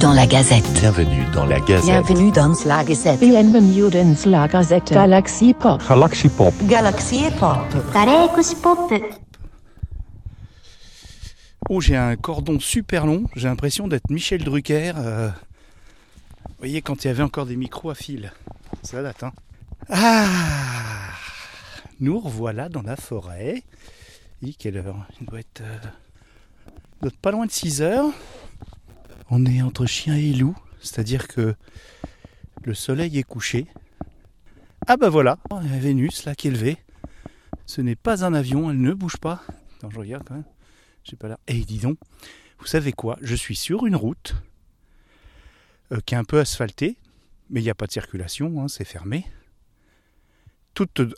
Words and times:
dans 0.00 0.14
la 0.14 0.26
Gazette. 0.26 0.64
Bienvenue 0.72 1.26
dans 1.34 1.44
la 1.44 1.60
Gazette. 1.60 1.84
Bienvenue 1.84 2.32
dans 2.32 2.54
la 2.64 2.84
Gazette. 2.84 3.20
Bienvenue 3.20 3.90
dans 3.90 4.30
la 4.30 4.48
Gazette. 4.48 4.92
Galaxy 4.92 5.52
Pop. 5.52 5.82
Galaxy 5.86 6.28
Pop. 6.30 6.54
Galaxy 6.62 7.24
Pop. 7.38 7.58
Galaxy 7.92 8.56
Pop. 8.56 8.92
Oh, 11.68 11.82
j'ai 11.82 11.96
un 11.96 12.16
cordon 12.16 12.58
super 12.58 13.04
long. 13.04 13.24
J'ai 13.36 13.48
l'impression 13.48 13.88
d'être 13.88 14.08
Michel 14.10 14.42
Drucker. 14.42 14.92
Euh. 14.96 15.28
Vous 16.48 16.54
voyez, 16.58 16.80
quand 16.80 17.04
il 17.04 17.08
y 17.08 17.10
avait 17.10 17.22
encore 17.22 17.44
des 17.44 17.56
micros 17.56 17.90
à 17.90 17.94
fil. 17.94 18.32
Ça 18.82 19.02
date. 19.02 19.22
Hein. 19.22 19.32
Ah 19.90 20.24
Nous 22.00 22.18
revoilà 22.18 22.70
dans 22.70 22.82
la 22.82 22.96
forêt. 22.96 23.64
Et 24.42 24.54
quelle 24.54 24.78
heure 24.78 25.06
Il 25.20 25.26
doit 25.26 25.40
être. 25.40 25.60
Euh, 25.60 25.76
il 26.66 27.02
doit 27.02 27.08
être 27.08 27.20
pas 27.20 27.32
loin 27.32 27.44
de 27.44 27.50
6 27.50 27.82
heures. 27.82 28.06
On 29.30 29.46
est 29.46 29.62
entre 29.62 29.86
chien 29.86 30.16
et 30.16 30.32
loup. 30.32 30.56
C'est-à-dire 30.80 31.28
que 31.28 31.54
le 32.64 32.74
soleil 32.74 33.18
est 33.18 33.22
couché. 33.22 33.66
Ah 34.86 34.96
bah 34.96 35.08
voilà, 35.08 35.38
Vénus 35.62 36.24
là 36.24 36.34
qui 36.34 36.48
est 36.48 36.50
levée. 36.50 36.78
Ce 37.66 37.80
n'est 37.80 37.96
pas 37.96 38.24
un 38.24 38.34
avion, 38.34 38.70
elle 38.70 38.80
ne 38.80 38.92
bouge 38.92 39.18
pas. 39.18 39.42
Attends, 39.76 39.90
je 39.90 39.98
regarde 39.98 40.24
quand 40.26 40.34
même. 40.34 40.44
J'ai 41.04 41.16
pas 41.16 41.28
l'air. 41.28 41.38
Et 41.46 41.54
dis 41.64 41.78
donc, 41.78 41.98
vous 42.58 42.66
savez 42.66 42.92
quoi? 42.92 43.18
Je 43.22 43.34
suis 43.34 43.56
sur 43.56 43.86
une 43.86 43.94
route 43.94 44.34
euh, 45.92 46.00
qui 46.04 46.14
est 46.14 46.18
un 46.18 46.24
peu 46.24 46.40
asphaltée, 46.40 46.96
mais 47.50 47.60
il 47.60 47.64
n'y 47.64 47.70
a 47.70 47.74
pas 47.74 47.86
de 47.86 47.92
circulation, 47.92 48.60
hein, 48.60 48.68
c'est 48.68 48.84
fermé. 48.84 49.26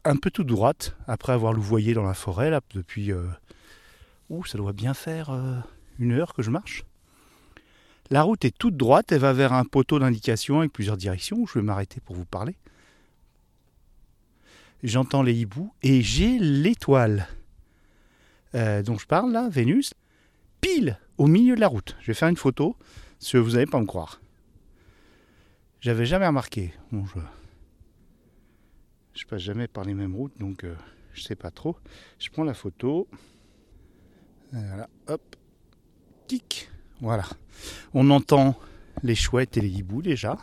Un 0.05 0.17
peu 0.17 0.31
toute 0.31 0.47
droite, 0.49 0.97
après 1.07 1.33
avoir 1.33 1.53
louvoyé 1.53 1.95
dans 1.95 2.03
la 2.03 2.15
forêt 2.15 2.51
là 2.51 2.61
depuis. 2.75 3.13
Euh... 3.13 3.27
Ça 4.47 4.57
doit 4.57 4.73
bien 4.73 4.95
faire 4.95 5.31
euh, 5.31 5.59
une 5.99 6.13
heure 6.13 6.35
que 6.35 6.43
je 6.43 6.51
marche. 6.51 6.85
La 8.13 8.25
route 8.25 8.45
est 8.45 8.55
toute 8.55 8.77
droite, 8.77 9.11
elle 9.11 9.21
va 9.21 9.33
vers 9.33 9.55
un 9.55 9.65
poteau 9.65 9.99
d'indication 9.99 10.59
avec 10.59 10.71
plusieurs 10.71 10.99
directions. 10.99 11.47
Je 11.47 11.59
vais 11.59 11.65
m'arrêter 11.65 11.99
pour 11.99 12.15
vous 12.15 12.27
parler. 12.27 12.57
J'entends 14.83 15.23
les 15.23 15.33
hiboux 15.33 15.73
et 15.83 16.03
j'ai 16.03 16.39
l'étoile 16.39 17.27
euh, 18.55 18.83
dont 18.83 18.99
je 18.99 19.07
parle 19.07 19.33
là, 19.33 19.49
Vénus, 19.49 19.95
pile 20.61 20.99
au 21.17 21.27
milieu 21.27 21.55
de 21.55 21.61
la 21.61 21.69
route. 21.69 21.97
Je 22.01 22.09
vais 22.09 22.15
faire 22.15 22.29
une 22.29 22.37
photo, 22.37 22.77
que 23.19 23.39
vous 23.39 23.53
n'allez 23.53 23.65
pas 23.65 23.81
me 23.81 23.87
croire. 23.87 24.21
J'avais 25.81 26.05
jamais 26.05 26.27
remarqué. 26.27 26.75
Je... 26.93 26.99
je 29.15 29.25
passe 29.25 29.41
jamais 29.41 29.69
par 29.69 29.85
les 29.85 29.95
mêmes 29.95 30.15
routes, 30.15 30.39
donc 30.39 30.65
euh, 30.65 30.75
je 31.15 31.23
sais 31.23 31.35
pas 31.35 31.51
trop. 31.51 31.79
Je 32.19 32.29
prends 32.29 32.45
la 32.45 32.53
photo. 32.53 33.09
Voilà, 34.53 34.91
hop, 35.07 35.35
tic, 36.27 36.69
voilà. 37.03 37.25
On 37.93 38.09
entend 38.11 38.55
les 39.03 39.17
chouettes 39.17 39.57
et 39.57 39.61
les 39.61 39.69
hiboux 39.69 40.01
déjà. 40.01 40.39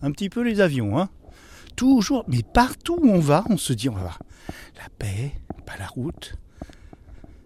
Un 0.00 0.10
petit 0.12 0.30
peu 0.30 0.42
les 0.42 0.60
avions, 0.60 0.98
hein. 0.98 1.10
Toujours, 1.76 2.24
mais 2.28 2.42
partout 2.42 2.98
où 3.02 3.10
on 3.10 3.18
va, 3.18 3.44
on 3.50 3.56
se 3.56 3.72
dit 3.72 3.88
on 3.88 3.94
va 3.94 4.00
voir 4.00 4.18
la 4.76 4.88
paix, 4.98 5.32
pas 5.66 5.76
la 5.78 5.86
route, 5.86 6.34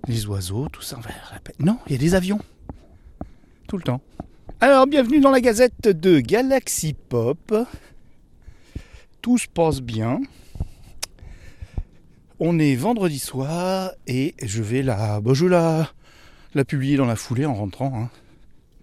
les 0.06 0.26
oiseaux, 0.26 0.68
tout 0.68 0.82
ça, 0.82 0.96
on 0.98 1.00
va 1.00 1.08
vers 1.08 1.30
la 1.32 1.40
paix. 1.40 1.54
Non, 1.58 1.78
il 1.86 1.92
y 1.92 1.94
a 1.94 1.98
des 1.98 2.14
avions. 2.14 2.40
Tout 3.68 3.76
le 3.76 3.82
temps. 3.82 4.00
Alors, 4.60 4.86
bienvenue 4.86 5.20
dans 5.20 5.30
la 5.30 5.40
gazette 5.40 5.88
de 5.88 6.20
Galaxy 6.20 6.94
Pop. 6.94 7.54
Tout 9.22 9.38
se 9.38 9.48
passe 9.48 9.80
bien. 9.80 10.20
On 12.38 12.58
est 12.58 12.74
vendredi 12.74 13.18
soir 13.18 13.92
et 14.06 14.34
je 14.42 14.62
vais 14.62 14.82
la, 14.82 15.20
bah, 15.20 15.32
je 15.34 15.46
la, 15.46 15.90
la 16.56 16.64
publier 16.64 16.96
dans 16.96 17.06
la 17.06 17.16
foulée 17.16 17.46
en 17.46 17.54
rentrant. 17.54 17.92
hein. 17.94 18.10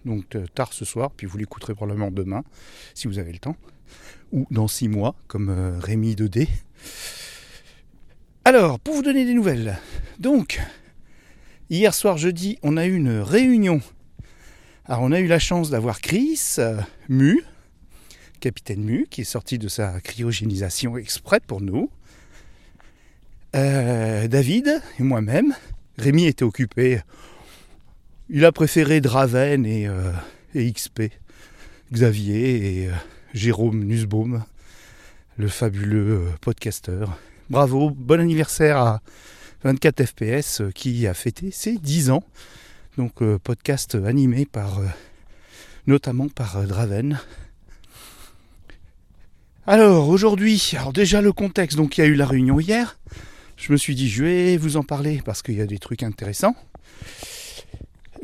Donc 0.04 0.36
euh, 0.36 0.46
tard 0.54 0.72
ce 0.72 0.84
soir, 0.84 1.10
puis 1.10 1.26
vous 1.26 1.36
l'écouterez 1.38 1.74
probablement 1.74 2.10
demain, 2.10 2.44
si 2.94 3.08
vous 3.08 3.18
avez 3.18 3.32
le 3.32 3.38
temps. 3.38 3.56
Ou 4.32 4.46
dans 4.50 4.68
six 4.68 4.88
mois, 4.88 5.14
comme 5.26 5.48
euh, 5.50 5.78
Rémi 5.78 6.14
2D. 6.14 6.48
Alors, 8.44 8.78
pour 8.78 8.94
vous 8.94 9.02
donner 9.02 9.24
des 9.24 9.34
nouvelles, 9.34 9.78
donc, 10.18 10.60
hier 11.70 11.94
soir 11.94 12.16
jeudi, 12.18 12.58
on 12.62 12.76
a 12.76 12.86
eu 12.86 12.94
une 12.94 13.20
réunion. 13.20 13.80
Alors, 14.84 15.02
on 15.02 15.12
a 15.12 15.20
eu 15.20 15.26
la 15.26 15.38
chance 15.38 15.70
d'avoir 15.70 16.00
Chris, 16.00 16.40
euh, 16.58 16.80
Mu, 17.08 17.42
capitaine 18.40 18.82
Mu, 18.82 19.06
qui 19.08 19.22
est 19.22 19.24
sorti 19.24 19.58
de 19.58 19.68
sa 19.68 20.00
cryogénisation 20.00 20.96
exprès 20.96 21.40
pour 21.40 21.60
nous. 21.60 21.90
David 23.52 24.82
et 24.98 25.02
moi-même. 25.04 25.54
Rémi 25.96 26.26
était 26.26 26.42
occupé. 26.42 27.00
Il 28.30 28.46
a 28.46 28.52
préféré 28.52 29.02
Draven 29.02 29.66
et, 29.66 29.86
euh, 29.86 30.10
XP. 30.54 31.12
Xavier 31.92 32.84
et 32.84 32.88
euh, 32.88 32.92
Jérôme 33.34 33.84
Nussbaum, 33.84 34.42
le 35.36 35.48
fabuleux 35.48 36.12
euh, 36.12 36.30
podcasteur. 36.40 37.18
Bravo, 37.50 37.90
bon 37.90 38.18
anniversaire 38.18 38.78
à 38.78 39.02
24 39.64 40.06
FPS 40.06 40.62
qui 40.74 41.06
a 41.06 41.12
fêté 41.12 41.50
ses 41.50 41.76
10 41.76 42.10
ans. 42.10 42.24
Donc 42.96 43.22
podcast 43.38 43.96
animé 43.96 44.46
par 44.46 44.80
notamment 45.86 46.28
par 46.28 46.62
Draven. 46.62 47.20
Alors 49.66 50.08
aujourd'hui, 50.08 50.72
alors 50.78 50.92
déjà 50.92 51.20
le 51.20 51.32
contexte, 51.32 51.76
donc 51.76 51.98
il 51.98 52.00
y 52.00 52.04
a 52.04 52.06
eu 52.06 52.14
la 52.14 52.26
réunion 52.26 52.58
hier. 52.58 52.96
Je 53.56 53.72
me 53.72 53.76
suis 53.76 53.94
dit 53.94 54.08
je 54.08 54.24
vais 54.24 54.56
vous 54.56 54.78
en 54.78 54.82
parler 54.82 55.20
parce 55.24 55.42
qu'il 55.42 55.56
y 55.56 55.60
a 55.60 55.66
des 55.66 55.78
trucs 55.78 56.02
intéressants. 56.02 56.56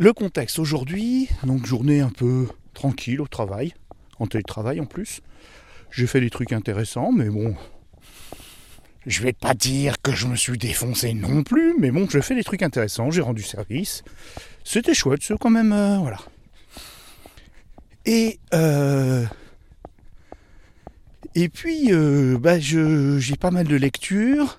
Le 0.01 0.15
contexte 0.15 0.59
aujourd'hui, 0.59 1.29
donc 1.45 1.67
journée 1.67 2.01
un 2.01 2.09
peu 2.09 2.49
tranquille 2.73 3.21
au 3.21 3.27
travail, 3.27 3.75
en 4.19 4.27
télétravail 4.27 4.81
en 4.81 4.87
plus. 4.87 5.21
J'ai 5.91 6.07
fait 6.07 6.23
des 6.23 6.31
trucs 6.31 6.55
intéressants, 6.55 7.13
mais 7.13 7.29
bon, 7.29 7.55
je 9.05 9.23
vais 9.23 9.35
pas 9.35 9.53
dire 9.53 10.01
que 10.01 10.13
je 10.13 10.27
me 10.27 10.37
suis 10.37 10.57
défoncé 10.57 11.13
non 11.13 11.43
plus, 11.43 11.75
mais 11.79 11.91
bon, 11.91 12.09
j'ai 12.09 12.23
fait 12.23 12.35
des 12.35 12.45
trucs 12.45 12.63
intéressants, 12.63 13.11
j'ai 13.11 13.21
rendu 13.21 13.43
service. 13.43 14.03
C'était 14.65 14.95
chouette, 14.95 15.21
c'est 15.23 15.39
quand 15.39 15.51
même, 15.51 15.75
euh, 15.75 15.99
voilà. 15.99 16.21
Et 18.07 18.41
euh, 18.55 19.27
et 21.35 21.51
puis, 21.51 21.93
euh, 21.93 22.39
bah, 22.39 22.59
j'ai 22.59 23.37
pas 23.39 23.51
mal 23.51 23.67
de 23.67 23.77
lectures. 23.77 24.59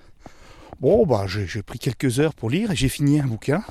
Bon, 0.78 1.04
bah, 1.04 1.26
j'ai 1.26 1.62
pris 1.64 1.80
quelques 1.80 2.20
heures 2.20 2.34
pour 2.34 2.48
lire 2.48 2.70
et 2.70 2.76
j'ai 2.76 2.88
fini 2.88 3.18
un 3.18 3.26
bouquin 3.26 3.64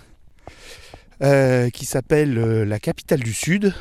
euh, 1.21 1.69
qui 1.69 1.85
s'appelle 1.85 2.35
euh, 2.39 2.65
La 2.65 2.79
capitale 2.79 3.19
du 3.19 3.31
Sud 3.31 3.75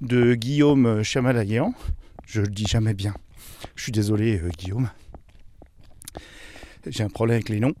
de 0.00 0.34
Guillaume 0.34 1.04
Chamalayan. 1.04 1.74
Je 2.26 2.40
le 2.40 2.48
dis 2.48 2.66
jamais 2.66 2.92
bien. 2.92 3.14
Je 3.76 3.84
suis 3.84 3.92
désolé, 3.92 4.40
euh, 4.40 4.48
Guillaume. 4.58 4.90
J'ai 6.88 7.04
un 7.04 7.08
problème 7.08 7.36
avec 7.36 7.48
les 7.48 7.60
noms. 7.60 7.74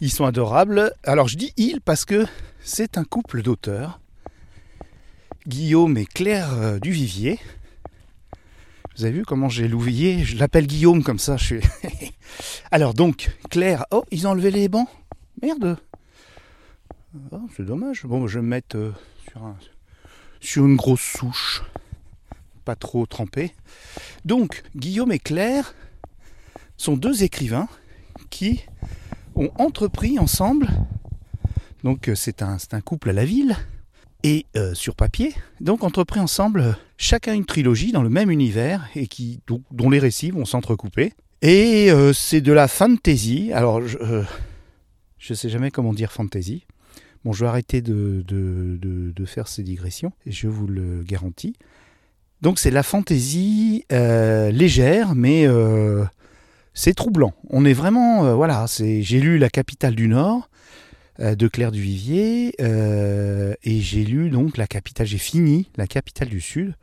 Ils 0.00 0.10
sont 0.10 0.24
adorables. 0.24 0.92
Alors 1.04 1.28
je 1.28 1.36
dis 1.36 1.52
il 1.56 1.80
parce 1.80 2.04
que 2.04 2.26
c'est 2.58 2.98
un 2.98 3.04
couple 3.04 3.42
d'auteurs. 3.42 4.00
Guillaume 5.46 5.96
et 5.96 6.06
Claire 6.06 6.80
Duvivier. 6.80 7.38
Vous 8.96 9.04
avez 9.04 9.12
vu 9.12 9.24
comment 9.24 9.48
j'ai 9.48 9.68
l'oublié 9.68 10.24
Je 10.24 10.36
l'appelle 10.36 10.66
Guillaume 10.66 11.04
comme 11.04 11.20
ça. 11.20 11.36
Je 11.36 11.44
suis... 11.44 11.60
Alors 12.72 12.92
donc, 12.92 13.30
Claire. 13.50 13.86
Oh, 13.92 14.04
ils 14.10 14.26
ont 14.26 14.30
enlevé 14.30 14.50
les 14.50 14.68
bancs? 14.68 14.88
Merde. 15.40 15.78
Oh, 17.32 17.40
c'est 17.56 17.64
dommage. 17.64 18.04
Bon, 18.04 18.26
je 18.26 18.38
vais 18.38 18.42
me 18.42 18.48
mettre 18.48 18.76
euh, 18.76 18.92
sur, 19.30 19.42
un- 19.44 19.56
sur 20.40 20.66
une 20.66 20.76
grosse 20.76 21.00
souche. 21.00 21.62
Pas 22.64 22.76
trop 22.76 23.06
trempée. 23.06 23.52
Donc, 24.24 24.62
Guillaume 24.74 25.12
et 25.12 25.18
Claire 25.18 25.74
sont 26.76 26.96
deux 26.96 27.22
écrivains 27.22 27.68
qui 28.30 28.62
ont 29.34 29.50
entrepris 29.56 30.18
ensemble. 30.18 30.68
Donc, 31.84 32.08
euh, 32.08 32.14
c'est 32.14 32.42
un, 32.42 32.58
couple 32.84 33.10
à 33.10 33.12
la 33.12 33.24
ville. 33.24 33.56
Et 34.22 34.46
euh, 34.56 34.74
sur 34.74 34.96
papier, 34.96 35.34
donc 35.60 35.84
entrepris 35.84 36.18
ensemble 36.18 36.76
chacun 36.96 37.34
une 37.34 37.44
trilogie 37.44 37.92
dans 37.92 38.02
le 38.02 38.08
même 38.08 38.30
univers 38.30 38.88
et 38.96 39.06
qui, 39.06 39.40
dont, 39.46 39.90
les 39.90 40.00
récits 40.00 40.32
vont 40.32 40.44
s'entrecouper. 40.44 41.12
Et 41.42 41.90
c'est 42.12 42.40
de 42.40 42.52
la 42.52 42.66
fantasy. 42.66 43.52
Alors, 43.52 43.86
je, 43.86 44.24
je 45.18 45.34
sais 45.34 45.48
jamais 45.48 45.70
comment 45.70 45.92
dire 45.92 46.10
fantasy. 46.10 46.64
Bon, 47.26 47.32
je 47.32 47.40
vais 47.40 47.48
arrêter 47.48 47.82
de, 47.82 49.24
faire 49.26 49.48
ces 49.48 49.64
digressions, 49.64 50.12
et 50.26 50.30
je 50.30 50.46
vous 50.46 50.68
le 50.68 51.02
garantis. 51.02 51.56
Donc 52.40 52.60
c'est 52.60 52.70
la 52.70 52.84
fantaisie 52.84 53.84
euh, 53.90 54.52
légère, 54.52 55.16
mais 55.16 55.44
euh, 55.44 56.04
c'est 56.72 56.94
troublant. 56.94 57.34
On 57.50 57.64
est 57.64 57.72
vraiment, 57.72 58.26
euh, 58.26 58.34
voilà, 58.34 58.66
j'ai 58.78 59.18
lu 59.18 59.38
La 59.38 59.50
capitale 59.50 59.96
du 59.96 60.06
Nord 60.06 60.48
de 61.18 61.48
Claire 61.48 61.72
Duvivier, 61.72 62.54
et 62.60 63.80
j'ai 63.80 64.04
lu 64.04 64.30
donc 64.30 64.56
La 64.56 64.68
capitale, 64.68 65.08
j'ai 65.08 65.18
fini 65.18 65.68
La 65.76 65.88
capitale 65.88 66.28
du 66.28 66.40
Sud, 66.40 66.76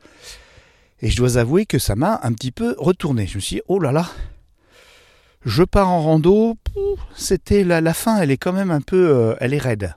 et 1.00 1.08
je 1.08 1.16
dois 1.16 1.38
avouer 1.38 1.64
que 1.64 1.78
ça 1.78 1.96
m'a 1.96 2.20
un 2.22 2.34
petit 2.34 2.52
peu 2.52 2.76
retourné. 2.76 3.26
Je 3.26 3.36
me 3.36 3.40
suis 3.40 3.56
dit, 3.56 3.62
oh 3.66 3.78
là 3.78 3.92
là, 3.92 4.10
je 5.46 5.62
pars 5.62 5.88
en 5.88 6.02
rando, 6.02 6.58
c'était 7.16 7.64
la, 7.64 7.80
la 7.80 7.94
fin, 7.94 8.18
elle 8.18 8.30
est 8.30 8.36
quand 8.36 8.52
même 8.52 8.70
un 8.70 8.82
peu, 8.82 9.34
elle 9.40 9.54
est 9.54 9.58
raide. 9.58 9.94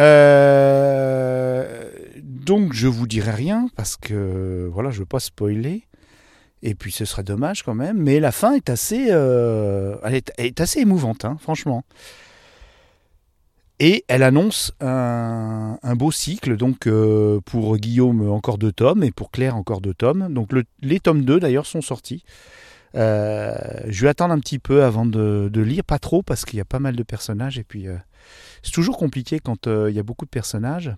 Euh, 0.00 1.90
donc 2.22 2.72
je 2.72 2.88
vous 2.88 3.06
dirai 3.06 3.30
rien 3.30 3.68
parce 3.76 3.96
que 3.96 4.68
voilà, 4.72 4.90
je 4.90 5.00
veux 5.00 5.06
pas 5.06 5.20
spoiler. 5.20 5.86
Et 6.62 6.74
puis 6.74 6.92
ce 6.92 7.04
serait 7.04 7.24
dommage 7.24 7.62
quand 7.62 7.74
même. 7.74 7.98
Mais 7.98 8.20
la 8.20 8.32
fin 8.32 8.54
est 8.54 8.70
assez, 8.70 9.08
euh, 9.10 9.96
elle 10.02 10.14
est, 10.14 10.60
assez 10.60 10.80
émouvante, 10.80 11.24
hein, 11.24 11.36
franchement. 11.40 11.84
Et 13.80 14.04
elle 14.08 14.22
annonce 14.22 14.72
un, 14.80 15.76
beau 15.96 16.12
cycle, 16.12 16.56
donc 16.56 16.86
euh, 16.86 17.40
pour 17.44 17.76
Guillaume 17.76 18.30
encore 18.30 18.56
deux 18.56 18.72
tomes 18.72 19.02
et 19.02 19.10
pour 19.10 19.30
Claire 19.30 19.56
encore 19.56 19.80
deux 19.80 19.94
tomes. 19.94 20.32
Donc 20.32 20.52
le- 20.52 20.64
les 20.80 21.00
tomes 21.00 21.24
2 21.24 21.40
d'ailleurs 21.40 21.66
sont 21.66 21.82
sortis. 21.82 22.24
Je 22.94 24.00
vais 24.00 24.08
attendre 24.08 24.32
un 24.32 24.38
petit 24.38 24.60
peu 24.60 24.84
avant 24.84 25.04
de, 25.04 25.50
lire, 25.54 25.82
pas 25.84 25.98
trop 25.98 26.22
parce 26.22 26.44
qu'il 26.44 26.56
y 26.56 26.62
a 26.62 26.64
pas 26.64 26.78
mal 26.78 26.94
de 26.96 27.02
personnages 27.02 27.58
et 27.58 27.64
puis 27.64 27.88
c'est 28.64 28.72
toujours 28.72 28.96
compliqué 28.96 29.38
quand 29.38 29.66
euh, 29.66 29.90
il 29.90 29.96
y 29.96 30.00
a 30.00 30.02
beaucoup 30.02 30.24
de 30.24 30.30
personnages. 30.30 30.92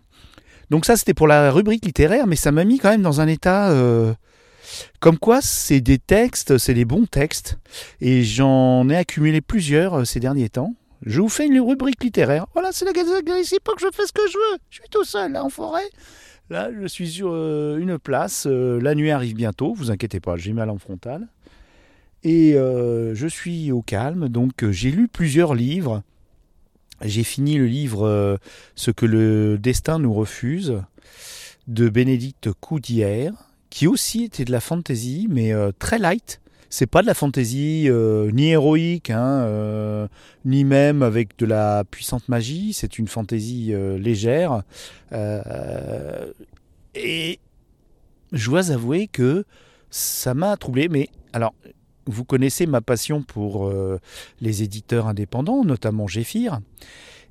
Donc 0.71 0.87
ça 0.87 0.97
c'était 0.97 1.15
pour 1.15 1.27
la 1.27 1.51
rubrique 1.51 1.85
littéraire, 1.85 2.27
mais 2.27 2.37
ça 2.37 2.53
m'a 2.53 2.65
mis 2.65 2.79
quand 2.79 2.91
même 2.91 3.03
dans 3.03 3.21
un 3.21 3.27
état 3.27 3.71
euh, 3.71 4.15
comme 5.01 5.19
quoi 5.19 5.41
c'est 5.43 5.81
des 5.81 5.99
textes, 5.99 6.59
c'est 6.59 6.75
des 6.75 6.85
bons 6.85 7.07
textes 7.07 7.59
et 8.01 8.23
j'en 8.23 8.89
ai 8.89 8.97
accumulé 8.97 9.41
plusieurs 9.41 10.01
euh, 10.01 10.05
ces 10.05 10.21
derniers 10.21 10.49
temps. 10.49 10.75
Je 11.05 11.21
vous 11.21 11.29
fais 11.29 11.47
une 11.47 11.61
rubrique 11.61 12.03
littéraire. 12.03 12.47
Voilà, 12.55 12.71
c'est 12.73 12.85
la 12.85 12.93
Galaxie 12.93 13.59
pas 13.63 13.75
que 13.75 13.81
je 13.81 13.89
fais 13.93 14.07
ce 14.07 14.13
que 14.13 14.27
je 14.29 14.37
veux. 14.37 14.59
Je 14.71 14.77
suis 14.77 14.89
tout 14.91 15.05
seul 15.05 15.33
là 15.33 15.45
en 15.45 15.51
forêt. 15.51 15.85
Là, 16.49 16.71
je 16.81 16.87
suis 16.87 17.09
sur 17.09 17.35
une 17.77 17.99
place. 17.99 18.47
la 18.47 18.95
nuit 18.95 19.11
arrive 19.11 19.35
bientôt. 19.35 19.75
Vous 19.75 19.91
inquiétez 19.91 20.21
pas, 20.21 20.37
j'ai 20.37 20.53
mal 20.53 20.71
en 20.71 20.79
frontal. 20.79 21.29
Et 22.23 22.53
je 22.55 23.27
suis 23.29 23.73
au 23.73 23.83
calme. 23.83 24.29
Donc, 24.29 24.69
j'ai 24.71 24.91
lu 24.91 25.07
plusieurs 25.07 25.55
livres. 25.55 26.03
J'ai 27.03 27.25
fini 27.25 27.57
le 27.57 27.67
livre 27.67 28.07
euh, 28.07 28.37
Ce 28.75 28.91
que 28.91 29.07
le 29.07 29.59
destin 29.59 29.99
nous 29.99 30.13
refuse 30.13 30.81
de 31.67 31.89
Bénédicte 31.89 32.53
Coudière, 32.53 33.33
qui 33.71 33.87
aussi 33.87 34.25
était 34.25 34.45
de 34.45 34.53
la 34.53 34.61
fantasy, 34.61 35.27
mais 35.29 35.53
euh, 35.53 35.73
très 35.79 35.99
light. 35.99 36.41
C'est 36.71 36.87
pas 36.87 37.03
de 37.03 37.07
la 37.07 37.15
fantasy 37.15 37.87
euh, 37.89 38.31
ni 38.33 38.49
héroïque, 38.49 39.11
hein, 39.11 40.09
ni 40.45 40.65
même 40.65 41.03
avec 41.03 41.39
de 41.39 41.47
la 41.47 41.85
puissante 41.85 42.29
magie. 42.29 42.73
C'est 42.73 42.99
une 42.99 43.09
fantasy 43.09 43.73
légère. 43.99 44.63
Et 46.95 47.39
je 48.33 48.51
dois 48.51 48.71
avouer 48.73 49.07
que 49.07 49.45
ça 49.91 50.35
m'a 50.35 50.57
troublé. 50.57 50.89
Mais 50.89 51.09
alors, 51.33 51.55
vous 52.07 52.25
connaissez 52.25 52.67
ma 52.67 52.81
passion 52.81 53.23
pour 53.23 53.67
euh, 53.67 54.01
les 54.41 54.63
éditeurs 54.63 55.07
indépendants, 55.07 55.65
notamment 55.65 56.07
Géphir. 56.07 56.61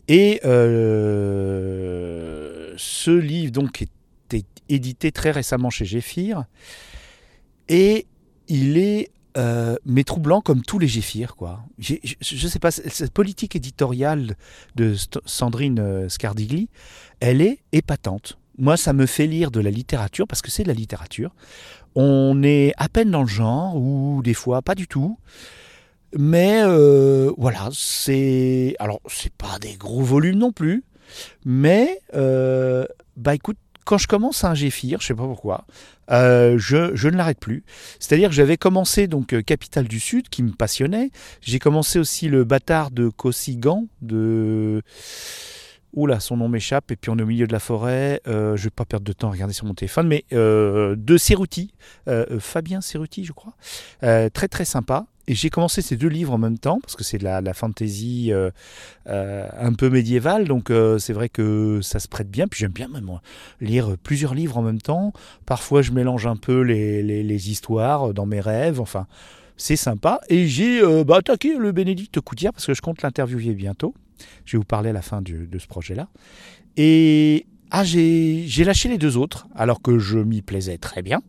Et 0.07 0.39
euh, 0.45 1.45
ce 2.77 3.11
livre 3.11 3.51
donc 3.51 3.81
était 3.81 4.45
édité 4.69 5.11
très 5.11 5.31
récemment 5.31 5.69
chez 5.69 5.85
Géphir. 5.85 6.45
Et 7.69 8.05
il 8.47 8.77
est 8.77 9.09
euh, 9.37 9.75
mais 9.85 10.05
troublant 10.05 10.39
comme 10.39 10.61
tous 10.61 10.79
les 10.79 10.87
Géphir, 10.87 11.35
quoi. 11.35 11.65
Je 11.77 11.95
ne 11.95 12.49
sais 12.49 12.59
pas, 12.59 12.71
cette 12.71 13.11
politique 13.11 13.55
éditoriale 13.55 14.37
de 14.75 14.95
Sandrine 15.25 16.07
Scardigli, 16.07 16.69
elle 17.19 17.41
est 17.41 17.59
épatante. 17.73 18.37
Moi, 18.57 18.77
ça 18.77 18.93
me 18.93 19.05
fait 19.05 19.27
lire 19.27 19.51
de 19.51 19.59
la 19.59 19.71
littérature, 19.71 20.25
parce 20.25 20.41
que 20.41 20.49
c'est 20.49 20.63
de 20.63 20.69
la 20.69 20.73
littérature. 20.73 21.35
On 21.95 22.43
est 22.43 22.73
à 22.77 22.89
peine 22.89 23.11
dans 23.11 23.21
le 23.21 23.27
genre, 23.27 23.75
ou 23.75 24.21
des 24.23 24.33
fois 24.33 24.61
pas 24.61 24.75
du 24.75 24.87
tout. 24.87 25.17
Mais 26.17 26.61
euh, 26.63 27.31
voilà, 27.37 27.69
c'est. 27.73 28.75
Alors, 28.79 29.01
c'est 29.07 29.33
pas 29.33 29.59
des 29.59 29.75
gros 29.75 30.01
volumes 30.01 30.37
non 30.37 30.51
plus. 30.51 30.83
Mais, 31.45 32.01
euh, 32.15 32.85
bah 33.17 33.35
écoute, 33.35 33.57
quand 33.85 33.97
je 33.97 34.07
commence 34.07 34.43
un 34.43 34.55
Géphir, 34.55 34.99
je 34.99 35.07
sais 35.07 35.13
pas 35.13 35.25
pourquoi, 35.25 35.65
euh, 36.11 36.57
je, 36.57 36.95
je 36.95 37.07
ne 37.07 37.15
l'arrête 37.15 37.39
plus. 37.39 37.63
C'est-à-dire 37.99 38.29
que 38.29 38.35
j'avais 38.35 38.57
commencé 38.57 39.07
donc 39.07 39.33
euh, 39.33 39.41
Capitale 39.41 39.87
du 39.87 39.99
Sud, 39.99 40.29
qui 40.29 40.43
me 40.43 40.51
passionnait. 40.51 41.11
J'ai 41.41 41.59
commencé 41.59 41.99
aussi 41.99 42.27
le 42.27 42.43
bâtard 42.43 42.91
de 42.91 43.09
Cossigan, 43.09 43.85
de. 44.01 44.81
Oula, 45.95 46.19
son 46.19 46.37
nom 46.37 46.49
m'échappe, 46.49 46.91
et 46.91 46.97
puis 46.97 47.09
on 47.09 47.17
est 47.17 47.21
au 47.21 47.25
milieu 47.25 47.47
de 47.47 47.53
la 47.53 47.59
forêt. 47.59 48.21
Euh, 48.27 48.57
je 48.57 48.65
vais 48.65 48.69
pas 48.69 48.83
perdre 48.85 49.05
de 49.05 49.13
temps 49.13 49.29
à 49.29 49.31
regarder 49.31 49.53
sur 49.53 49.65
mon 49.65 49.73
téléphone, 49.73 50.07
mais 50.07 50.25
euh, 50.33 50.95
de 50.97 51.17
Cerruti, 51.17 51.73
euh, 52.09 52.39
Fabien 52.39 52.81
Cerruti, 52.81 53.23
je 53.23 53.31
crois. 53.31 53.53
Très 54.01 54.47
très 54.47 54.65
sympa. 54.65 55.05
Et 55.27 55.33
j'ai 55.33 55.49
commencé 55.49 55.81
ces 55.81 55.95
deux 55.97 56.09
livres 56.09 56.33
en 56.33 56.37
même 56.37 56.59
temps, 56.59 56.79
parce 56.81 56.95
que 56.95 57.03
c'est 57.03 57.17
de 57.17 57.23
la, 57.23 57.41
la 57.41 57.53
fantasy 57.55 58.31
euh, 58.31 58.51
un 59.07 59.73
peu 59.73 59.89
médiévale, 59.89 60.47
donc 60.47 60.71
c'est 60.99 61.13
vrai 61.13 61.29
que 61.29 61.79
ça 61.81 61.99
se 61.99 62.07
prête 62.07 62.29
bien. 62.29 62.47
Puis 62.47 62.59
j'aime 62.59 62.71
bien 62.71 62.87
même 62.87 63.09
lire 63.59 63.95
plusieurs 64.03 64.35
livres 64.35 64.57
en 64.57 64.61
même 64.61 64.81
temps. 64.81 65.13
Parfois 65.47 65.81
je 65.81 65.91
mélange 65.91 66.27
un 66.27 66.35
peu 66.35 66.59
les, 66.61 67.49
histoires 67.49 68.13
dans 68.13 68.25
mes 68.25 68.39
rêves, 68.39 68.79
enfin 68.79 69.07
c'est 69.57 69.77
sympa. 69.77 70.19
Et 70.29 70.47
j'ai 70.47 70.81
bah, 71.05 71.17
attaqué 71.17 71.57
le 71.57 71.71
Bénédicte 71.71 72.19
Coutière, 72.19 72.53
parce 72.53 72.67
que 72.67 72.75
je 72.75 72.81
compte 72.81 73.01
l'interviewer 73.01 73.55
bientôt. 73.55 73.95
Je 74.45 74.53
vais 74.53 74.59
vous 74.59 74.65
parler 74.65 74.89
à 74.89 74.93
la 74.93 75.01
fin 75.01 75.21
de 75.21 75.57
ce 75.57 75.67
projet-là. 75.67 76.07
Et 76.77 77.45
ah, 77.71 77.83
j'ai 77.83 78.63
lâché 78.63 78.89
les 78.89 78.97
deux 78.97 79.17
autres, 79.17 79.47
alors 79.55 79.81
que 79.81 79.99
je 79.99 80.17
m'y 80.17 80.41
plaisais 80.41 80.77
très 80.77 81.01
bien. 81.01 81.21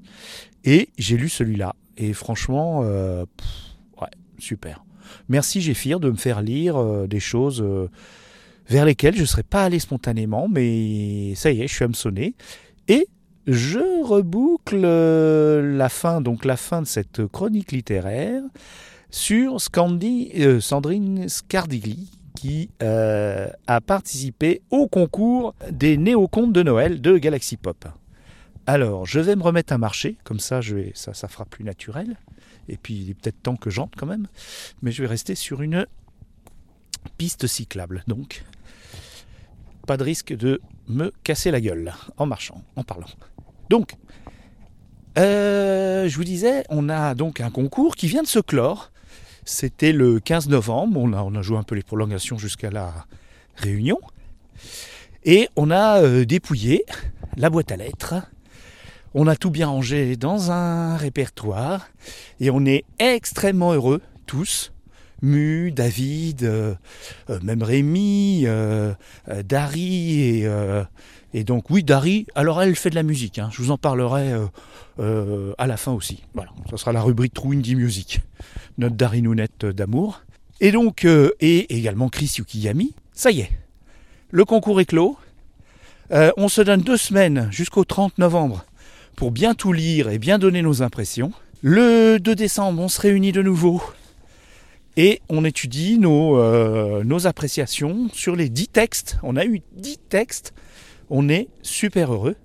Et 0.65 0.91
j'ai 0.99 1.17
lu 1.17 1.29
celui-là. 1.29 1.75
Et 1.97 2.13
franchement, 2.13 2.83
euh, 2.85 3.25
ouais, 4.01 4.09
super. 4.39 4.85
Merci 5.29 5.61
Géphir 5.61 6.01
de 6.01 6.11
me 6.11 6.17
faire 6.17 6.43
lire 6.43 6.77
euh, 6.77 7.07
des 7.07 7.21
choses 7.21 7.63
euh, 7.63 7.89
vers 8.69 8.85
lesquelles 8.85 9.15
je 9.15 9.23
ne 9.23 9.27
serais 9.27 9.45
pas 9.45 9.65
allé 9.65 9.79
spontanément, 9.79 10.49
mais 10.49 11.35
ça 11.37 11.51
y 11.51 11.63
est, 11.63 11.69
je 11.69 11.75
suis 11.75 11.85
hameçonné. 11.85 12.35
Et 12.89 13.09
je 13.47 14.05
reboucle 14.05 14.81
la 14.81 15.89
fin, 15.89 16.21
donc 16.21 16.45
la 16.45 16.57
fin 16.57 16.83
de 16.83 16.87
cette 16.87 17.27
chronique 17.27 17.73
littéraire 17.73 18.43
sur 19.11 19.61
Sandrine 19.61 21.29
Scardigli, 21.29 22.11
euh, 22.83 23.49
a 23.67 23.81
participé 23.81 24.63
au 24.71 24.89
concours 24.89 25.55
des 25.71 25.97
néo-contes 25.97 26.53
de 26.53 26.63
Noël 26.63 27.01
de 27.01 27.19
Galaxy 27.19 27.57
Pop. 27.57 27.87
Alors, 28.67 29.07
je 29.07 29.21
vais 29.21 29.37
me 29.37 29.43
remettre 29.43 29.73
à 29.73 29.79
marcher, 29.79 30.17
comme 30.25 30.41
ça, 30.41 30.61
ça 30.95 31.29
fera 31.29 31.45
plus 31.45 31.65
naturel. 31.65 32.17
Et 32.69 32.77
puis, 32.77 32.95
il 32.95 33.11
est 33.11 33.15
peut-être 33.15 33.41
temps 33.43 33.57
que 33.57 33.71
j'entre 33.71 33.97
quand 33.97 34.07
même. 34.07 34.27
Mais 34.83 34.91
je 34.91 35.03
vais 35.03 35.09
rester 35.09 35.35
sur 35.35 35.63
une 35.63 35.87
piste 37.17 37.47
cyclable. 37.47 38.03
Donc, 38.09 38.45
pas 39.87 39.97
de 39.97 40.03
risque 40.03 40.35
de 40.37 40.61
me 40.89 41.13
casser 41.23 41.51
la 41.51 41.61
gueule 41.61 41.93
en 42.17 42.27
marchant, 42.27 42.63
en 42.75 42.83
parlant. 42.83 43.07
Donc, 43.71 43.95
euh, 45.17 46.09
je 46.09 46.17
vous 46.17 46.25
disais, 46.25 46.65
on 46.69 46.89
a 46.89 47.15
donc 47.15 47.41
un 47.41 47.51
concours 47.51 47.97
qui 47.97 48.09
vient 48.09 48.23
de 48.23 48.29
se 48.29 48.41
clore. 48.41 48.91
C'était 49.49 49.93
le 49.93 50.19
15 50.19 50.49
novembre. 50.49 51.01
On 51.01 51.35
a, 51.37 51.41
joué 51.43 51.57
un 51.57 51.63
peu 51.63 51.77
les 51.77 51.85
prolongations 51.85 52.37
jusqu'à 52.37 52.69
la 52.69 53.07
réunion. 53.55 54.01
Et 55.25 55.49
on 55.55 55.71
a 55.71 56.03
euh, 56.03 56.25
dépouillé 56.25 56.85
la 57.37 57.49
boîte 57.49 57.71
à 57.71 57.77
lettres. 57.77 58.15
On 59.15 59.29
a 59.29 59.37
tout 59.37 59.51
bien 59.51 59.69
rangé 59.69 60.17
dans 60.17 60.51
un 60.51 60.97
répertoire. 60.97 61.89
Et 62.41 62.51
on 62.51 62.67
est 62.67 62.85
extrêmement 62.99 63.73
heureux, 63.73 64.03
tous. 64.27 64.73
Mu, 65.23 65.71
David, 65.71 66.43
euh, 66.43 66.75
euh, 67.31 67.39
même 67.41 67.63
Rémi, 67.63 68.47
Dari 69.45 70.45
et, 71.33 71.45
donc 71.45 71.71
oui 71.71 71.85
Dari. 71.85 72.27
Alors 72.35 72.61
elle 72.61 72.75
fait 72.75 72.91
de 72.91 72.97
la 72.97 73.05
musique. 73.05 73.39
hein. 73.39 73.49
Je 73.53 73.63
vous 73.63 73.71
en 73.71 73.79
parlerai 73.79 74.35
à 74.99 75.67
la 75.69 75.77
fin 75.77 75.93
aussi. 75.93 76.25
Voilà, 76.35 76.51
ça 76.69 76.77
sera 76.77 76.93
la 76.93 77.01
rubrique 77.01 77.33
True 77.33 77.55
Indie 77.55 77.77
Music, 77.77 78.21
notre 78.79 78.97
Dari 78.97 79.23
Nounette 79.23 79.67
d'amour. 79.67 80.23
Et 80.61 80.73
donc 80.73 81.05
euh, 81.05 81.31
et 81.41 81.77
également 81.77 82.09
Chris 82.09 82.35
Yukiyami. 82.39 82.95
Ça 83.13 83.31
y 83.31 83.41
est, 83.41 83.51
le 84.31 84.45
concours 84.45 84.81
est 84.81 84.87
clos. 84.87 85.17
Euh, 86.13 86.31
on 86.37 86.49
se 86.49 86.61
donne 86.61 86.81
deux 86.81 86.97
semaines 86.97 87.49
jusqu'au 87.51 87.85
30 87.85 88.19
novembre 88.19 88.65
pour 89.17 89.33
bien 89.33 89.55
tout 89.55 89.73
lire 89.73 90.09
et 90.09 90.19
bien 90.19 90.39
donner 90.39 90.63
nos 90.63 90.83
impressions. 90.83 91.33
Le 91.63 92.19
2 92.19 92.35
décembre, 92.35 92.81
on 92.83 92.89
se 92.89 93.01
réunit 93.01 93.33
de 93.33 93.43
nouveau 93.43 93.83
et 94.97 95.21
on 95.29 95.45
étudie 95.45 95.99
nos, 95.99 96.39
euh, 96.39 97.03
nos 97.05 97.27
appréciations 97.27 98.09
sur 98.13 98.37
les 98.37 98.49
10 98.49 98.69
textes. 98.69 99.19
On 99.23 99.37
a 99.37 99.45
eu 99.45 99.63
10 99.73 99.99
textes. 100.09 100.55
On 101.11 101.29
est 101.29 101.49
super 101.63 102.13
heureux. 102.13 102.37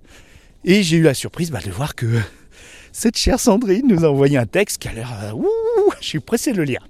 Et 0.64 0.82
j'ai 0.82 0.98
eu 0.98 1.02
la 1.02 1.14
surprise 1.14 1.50
bah, 1.50 1.60
de 1.64 1.70
voir 1.70 1.94
que 1.94 2.06
cette 2.92 3.16
chère 3.16 3.40
Sandrine 3.40 3.86
nous 3.88 4.04
a 4.04 4.08
envoyé 4.10 4.38
un 4.38 4.46
texte 4.46 4.82
qui 4.82 4.88
a 4.88 4.92
l'air... 4.92 5.34
je 6.00 6.06
suis 6.06 6.20
pressé 6.20 6.52
de 6.52 6.58
le 6.58 6.64
lire. 6.64 6.86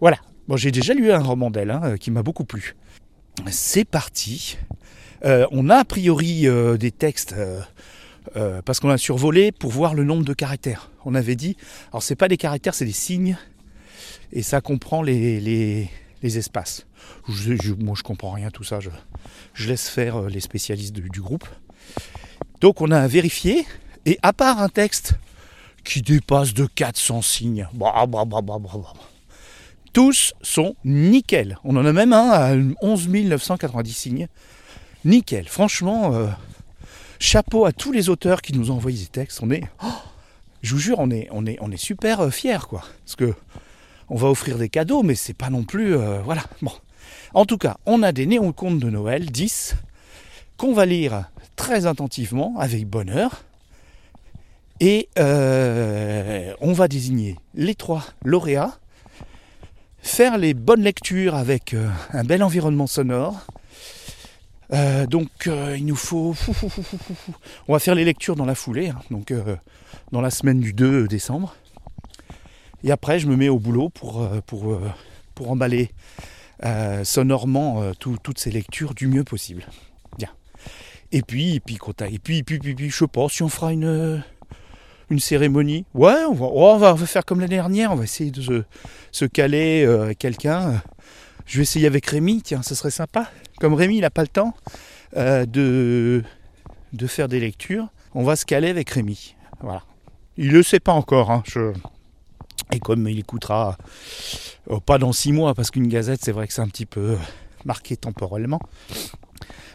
Voilà. 0.00 0.18
Bon, 0.48 0.56
j'ai 0.56 0.70
déjà 0.70 0.92
lu 0.92 1.10
un 1.10 1.22
roman 1.22 1.50
d'elle 1.50 1.70
hein, 1.70 1.80
euh, 1.84 1.96
qui 1.96 2.10
m'a 2.10 2.22
beaucoup 2.22 2.44
plu. 2.44 2.76
C'est 3.50 3.84
parti. 3.84 4.58
Euh, 5.24 5.46
on 5.50 5.70
a 5.70 5.76
a 5.76 5.84
priori 5.84 6.46
euh, 6.46 6.76
des 6.76 6.90
textes... 6.90 7.34
parce 8.64 8.80
qu'on 8.80 8.90
a 8.90 8.98
survolé 8.98 9.52
pour 9.52 9.70
voir 9.70 9.94
le 9.94 10.04
nombre 10.04 10.24
de 10.24 10.34
caractères. 10.34 10.90
On 11.04 11.14
avait 11.14 11.36
dit, 11.36 11.56
alors 11.90 12.02
c'est 12.02 12.16
pas 12.16 12.28
des 12.28 12.36
caractères, 12.36 12.74
c'est 12.74 12.84
des 12.84 12.92
signes, 12.92 13.36
et 14.32 14.42
ça 14.42 14.60
comprend 14.60 15.02
les, 15.02 15.88
espaces. 16.22 16.86
Je, 17.28 17.54
je- 17.62 17.74
moi, 17.74 17.94
je 17.96 18.02
comprends 18.02 18.32
rien 18.32 18.50
tout 18.50 18.64
ça. 18.64 18.80
Je, 18.80 19.68
laisse 19.68 19.88
faire 19.88 20.22
les 20.22 20.40
spécialistes 20.40 20.94
du 20.94 21.20
groupe. 21.20 21.46
Donc, 22.60 22.80
on 22.80 22.90
a 22.90 23.06
vérifié. 23.06 23.66
Et 24.06 24.18
à 24.22 24.32
part 24.32 24.60
un 24.60 24.68
texte 24.68 25.14
qui 25.84 26.02
dépasse 26.02 26.54
de 26.54 26.66
400 26.66 27.22
signes, 27.22 27.68
bah, 27.74 28.06
bah, 28.08 28.24
bah, 28.24 28.58
tous 29.92 30.34
sont 30.42 30.74
nickel. 30.84 31.58
On 31.64 31.76
en 31.76 31.86
a 31.86 31.92
même 31.92 32.12
un 32.12 32.30
à 32.30 32.54
11 32.82 33.08
990 33.08 33.92
signes. 33.92 34.28
Nickel. 35.04 35.48
Franchement, 35.48 36.12
euh, 36.14 36.26
chapeau 37.18 37.64
à 37.64 37.72
tous 37.72 37.92
les 37.92 38.08
auteurs 38.08 38.42
qui 38.42 38.52
nous 38.52 38.70
ont 38.70 38.74
envoyé 38.74 38.98
des 38.98 39.06
textes. 39.06 39.40
On 39.42 39.50
est, 39.50 39.62
oh, 39.84 39.86
je 40.62 40.74
vous 40.74 40.80
jure, 40.80 40.98
on 40.98 41.10
est, 41.10 41.28
on 41.30 41.46
est, 41.46 41.58
on 41.60 41.70
est 41.70 41.76
super 41.76 42.20
euh, 42.20 42.30
fiers, 42.30 42.66
quoi. 42.68 42.82
Parce 43.04 43.16
que 43.16 43.34
on 44.08 44.16
va 44.16 44.28
offrir 44.28 44.58
des 44.58 44.68
cadeaux, 44.68 45.02
mais 45.02 45.14
c'est 45.14 45.34
pas 45.34 45.50
non 45.50 45.62
plus, 45.62 45.96
euh, 45.96 46.20
voilà. 46.22 46.42
En 47.34 47.46
tout 47.46 47.58
cas, 47.58 47.76
on 47.86 48.02
a 48.02 48.12
des 48.12 48.26
néo-contes 48.26 48.78
de 48.78 48.90
Noël 48.90 49.30
10 49.30 49.76
qu'on 50.56 50.72
va 50.72 50.86
lire 50.86 51.30
très 51.56 51.86
attentivement, 51.86 52.54
avec 52.58 52.86
bonheur. 52.86 53.44
Et 54.80 55.08
euh, 55.18 56.52
on 56.60 56.72
va 56.72 56.88
désigner 56.88 57.36
les 57.54 57.74
trois 57.74 58.04
lauréats, 58.24 58.78
faire 60.02 60.36
les 60.36 60.52
bonnes 60.54 60.82
lectures 60.82 61.34
avec 61.34 61.74
euh, 61.74 61.88
un 62.12 62.24
bel 62.24 62.42
environnement 62.42 62.86
sonore. 62.86 63.46
Euh, 64.72 65.06
donc 65.06 65.28
il 65.76 65.86
nous 65.86 65.94
faut... 65.96 66.34
On 67.68 67.72
va 67.74 67.78
faire 67.78 67.94
les 67.94 68.04
lectures 68.04 68.34
dans 68.34 68.46
la 68.46 68.54
foulée, 68.54 68.88
hein, 68.88 69.00
donc 69.10 69.32
dans 70.10 70.20
la 70.20 70.30
semaine 70.30 70.60
du 70.60 70.72
2 70.72 71.06
décembre. 71.06 71.54
Et 72.82 72.90
après 72.90 73.18
je 73.18 73.26
me 73.28 73.36
mets 73.36 73.48
au 73.48 73.58
boulot 73.58 73.88
pour, 73.90 74.28
pour, 74.46 74.78
pour 75.34 75.50
emballer 75.50 75.90
sonorement 77.04 77.92
tout- 77.98 78.18
toutes 78.22 78.38
ces 78.38 78.50
lectures 78.50 78.94
du 78.94 79.06
mieux 79.06 79.24
possible. 79.24 79.64
Bien. 80.18 80.30
Et 81.12 81.22
puis, 81.22 81.54
et 81.56 81.60
puis, 81.60 81.76
quand 81.76 81.92
t'as- 81.92 82.08
et 82.08 82.18
puis, 82.18 82.42
puis, 82.42 82.58
puis, 82.58 82.74
puis, 82.74 82.90
je 82.90 82.96
sais 82.96 83.06
pas 83.06 83.28
si 83.28 83.42
on 83.42 83.48
fera 83.48 83.72
une, 83.72 84.22
une 85.10 85.18
cérémonie. 85.18 85.84
Ouais, 85.94 86.24
on 86.28 86.34
va, 86.34 86.46
oh, 86.46 86.72
on 86.74 86.78
va 86.78 86.96
faire 87.06 87.24
comme 87.24 87.40
l'année 87.40 87.56
dernière, 87.56 87.92
on 87.92 87.96
va 87.96 88.04
essayer 88.04 88.30
de 88.30 88.64
se, 89.12 89.24
caler 89.24 89.84
euh, 89.84 90.04
avec 90.04 90.18
quelqu'un. 90.18 90.82
Je 91.46 91.58
vais 91.58 91.62
essayer 91.62 91.86
avec 91.86 92.06
Rémi, 92.06 92.42
tiens, 92.42 92.62
ce 92.62 92.74
serait 92.74 92.90
sympa. 92.90 93.30
Comme 93.60 93.74
Rémi, 93.74 93.96
il 93.96 94.00
n'a 94.00 94.10
pas 94.10 94.22
le 94.22 94.28
temps 94.28 94.54
euh, 95.16 95.46
de, 95.46 96.22
faire 97.06 97.28
des 97.28 97.40
lectures, 97.40 97.88
on 98.14 98.24
va 98.24 98.36
se 98.36 98.46
caler 98.46 98.68
avec 98.68 98.90
Rémi. 98.90 99.36
Voilà. 99.60 99.82
Il 100.36 100.50
le 100.50 100.62
sait 100.62 100.80
pas 100.80 100.92
encore. 100.92 101.30
hein, 101.30 101.42
Et 102.72 102.80
comme 102.80 103.08
il 103.08 103.18
écoutera 103.18 103.76
euh, 104.70 104.80
pas 104.80 104.98
dans 104.98 105.12
six 105.12 105.32
mois, 105.32 105.54
parce 105.54 105.70
qu'une 105.70 105.88
gazette, 105.88 106.20
c'est 106.22 106.32
vrai 106.32 106.46
que 106.46 106.52
c'est 106.52 106.62
un 106.62 106.68
petit 106.68 106.86
peu 106.86 107.16
marqué 107.64 107.96
temporellement. 107.96 108.60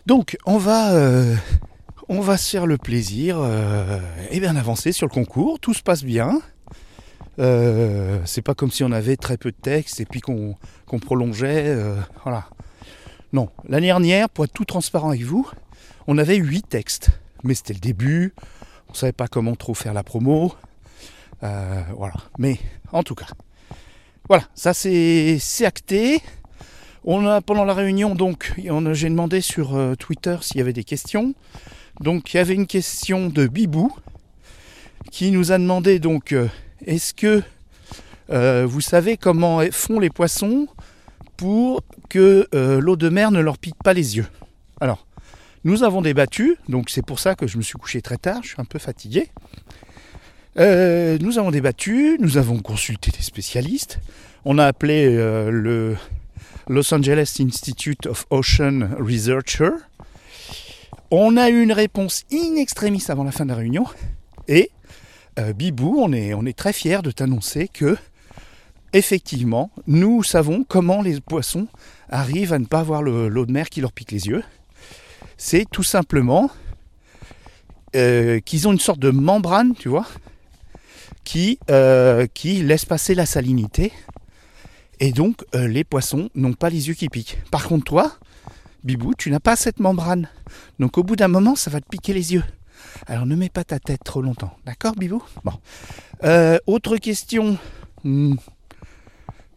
Donc, 0.05 0.37
on 0.45 0.57
va, 0.57 0.93
euh, 0.93 1.35
on 2.09 2.21
va 2.21 2.37
se 2.37 2.49
faire 2.49 2.65
le 2.65 2.77
plaisir 2.77 3.37
euh, 3.39 3.99
et 4.31 4.39
bien 4.39 4.55
d'avancer 4.55 4.91
sur 4.91 5.05
le 5.05 5.13
concours. 5.13 5.59
Tout 5.59 5.75
se 5.75 5.83
passe 5.83 6.03
bien. 6.03 6.41
Euh, 7.37 8.19
c'est 8.25 8.41
pas 8.41 8.55
comme 8.55 8.71
si 8.71 8.83
on 8.83 8.91
avait 8.91 9.15
très 9.15 9.37
peu 9.37 9.51
de 9.51 9.55
texte 9.55 10.01
et 10.01 10.05
puis 10.05 10.19
qu'on 10.19 10.55
prolongeait. 10.99 11.67
euh, 11.67 11.95
voilà. 12.23 12.47
Non, 13.31 13.49
l'année 13.67 13.87
dernière, 13.87 14.27
pour 14.27 14.45
être 14.45 14.53
tout 14.53 14.65
transparent 14.65 15.09
avec 15.09 15.21
vous, 15.21 15.47
on 16.07 16.17
avait 16.17 16.37
huit 16.37 16.67
textes. 16.67 17.11
Mais 17.43 17.53
c'était 17.53 17.75
le 17.75 17.79
début. 17.79 18.33
On 18.89 18.95
savait 18.95 19.13
pas 19.13 19.27
comment 19.27 19.55
trop 19.55 19.75
faire 19.75 19.93
la 19.93 20.03
promo. 20.03 20.53
Voilà. 21.41 22.15
Mais 22.39 22.57
en 22.91 23.03
tout 23.03 23.15
cas, 23.15 23.27
voilà, 24.27 24.43
ça 24.55 24.73
c'est 24.73 25.39
acté. 25.63 26.21
On 27.05 27.25
a 27.25 27.39
pendant 27.41 27.63
la 27.63 27.73
réunion 27.73 28.13
donc, 28.13 28.53
j'ai 28.57 29.09
demandé 29.09 29.39
sur 29.39 29.75
euh, 29.75 29.95
Twitter 29.95 30.35
s'il 30.41 30.57
y 30.57 30.61
avait 30.61 30.73
des 30.73 30.83
questions. 30.83 31.33
Donc 32.01 32.33
il 32.33 32.37
y 32.37 32.39
avait 32.39 32.53
une 32.53 32.67
question 32.67 33.29
de 33.29 33.47
Bibou 33.47 33.95
qui 35.09 35.31
nous 35.31 35.53
a 35.53 35.57
demandé 35.57 35.99
donc 35.99 36.33
euh, 36.33 36.49
est-ce 36.85 37.13
que 37.13 37.41
euh, 38.29 38.65
vous 38.67 38.81
savez 38.81 39.15
comment 39.15 39.61
font 39.71 39.99
les 39.99 40.09
poissons 40.09 40.67
pour 41.37 41.81
que 42.09 42.47
l'eau 42.51 42.97
de 42.97 43.07
mer 43.07 43.31
ne 43.31 43.39
leur 43.39 43.57
pique 43.57 43.81
pas 43.81 43.93
les 43.93 44.17
yeux? 44.17 44.27
Alors, 44.81 45.07
nous 45.63 45.83
avons 45.83 46.01
débattu, 46.01 46.57
donc 46.67 46.89
c'est 46.89 47.05
pour 47.05 47.19
ça 47.19 47.33
que 47.35 47.47
je 47.47 47.57
me 47.57 47.63
suis 47.63 47.77
couché 47.77 48.01
très 48.01 48.17
tard, 48.17 48.41
je 48.43 48.49
suis 48.49 48.61
un 48.61 48.65
peu 48.65 48.77
fatigué. 48.77 49.29
Nous 50.57 51.39
avons 51.39 51.51
débattu, 51.51 52.17
nous 52.19 52.37
avons 52.37 52.59
consulté 52.59 53.11
des 53.11 53.23
spécialistes, 53.23 53.99
on 54.43 54.57
a 54.57 54.65
appelé 54.65 55.09
le 55.15 55.95
Los 56.69 56.93
Angeles 56.93 57.37
Institute 57.39 58.05
of 58.05 58.27
Ocean 58.29 58.89
Researcher. 58.99 59.71
On 61.09 61.35
a 61.35 61.49
eu 61.49 61.63
une 61.63 61.71
réponse 61.71 62.25
in 62.31 62.57
extremis 62.57 63.03
avant 63.09 63.23
la 63.23 63.31
fin 63.31 63.43
de 63.45 63.49
la 63.49 63.55
réunion. 63.55 63.85
Et 64.47 64.69
euh, 65.39 65.51
Bibou, 65.53 65.97
on 65.99 66.13
est, 66.13 66.53
très 66.55 66.71
fiers 66.71 67.01
de 67.01 67.09
t'annoncer 67.09 67.67
que, 67.67 67.97
effectivement, 68.93 69.71
nous 69.87 70.21
savons 70.21 70.63
comment 70.63 71.01
les 71.01 71.19
poissons 71.19 71.67
arrivent 72.09 72.53
à 72.53 72.59
ne 72.59 72.65
pas 72.65 72.81
avoir 72.81 73.01
le- 73.01 73.29
l'eau 73.29 73.47
de 73.47 73.51
mer 73.51 73.69
qui 73.71 73.81
leur 73.81 73.91
pique 73.91 74.11
les 74.11 74.27
yeux. 74.27 74.43
C'est 75.37 75.65
tout 75.71 75.83
simplement 75.83 76.51
euh, 77.95 78.39
qu'ils 78.41 78.67
ont 78.67 78.73
une 78.73 78.79
sorte 78.79 78.99
de 78.99 79.09
membrane, 79.09 79.73
tu 79.73 79.89
vois, 79.89 80.05
qui, 81.23 81.57
euh, 81.71 82.27
qui 82.31 82.61
laisse 82.61 82.85
passer 82.85 83.15
la 83.15 83.25
salinité. 83.25 83.91
Et 84.99 85.11
donc, 85.11 85.43
euh, 85.55 85.67
les 85.67 85.83
poissons 85.83 86.29
n'ont 86.35 86.53
pas 86.53 86.69
les 86.69 86.87
yeux 86.89 86.93
qui 86.93 87.07
piquent. 87.09 87.37
Par 87.51 87.67
contre, 87.67 87.85
toi, 87.85 88.11
Bibou, 88.83 89.13
tu 89.17 89.31
n'as 89.31 89.39
pas 89.39 89.55
cette 89.55 89.79
membrane. 89.79 90.27
Donc, 90.79 90.97
au 90.97 91.03
bout 91.03 91.15
d'un 91.15 91.27
moment, 91.27 91.55
ça 91.55 91.69
va 91.69 91.79
te 91.81 91.87
piquer 91.87 92.13
les 92.13 92.33
yeux. 92.33 92.43
Alors, 93.07 93.25
ne 93.25 93.35
mets 93.35 93.49
pas 93.49 93.63
ta 93.63 93.79
tête 93.79 94.01
trop 94.03 94.21
longtemps. 94.21 94.55
D'accord, 94.65 94.95
Bibou? 94.95 95.23
Bon. 95.43 95.53
Euh, 96.23 96.57
autre 96.67 96.97
question. 96.97 97.57
Hmm. 98.03 98.35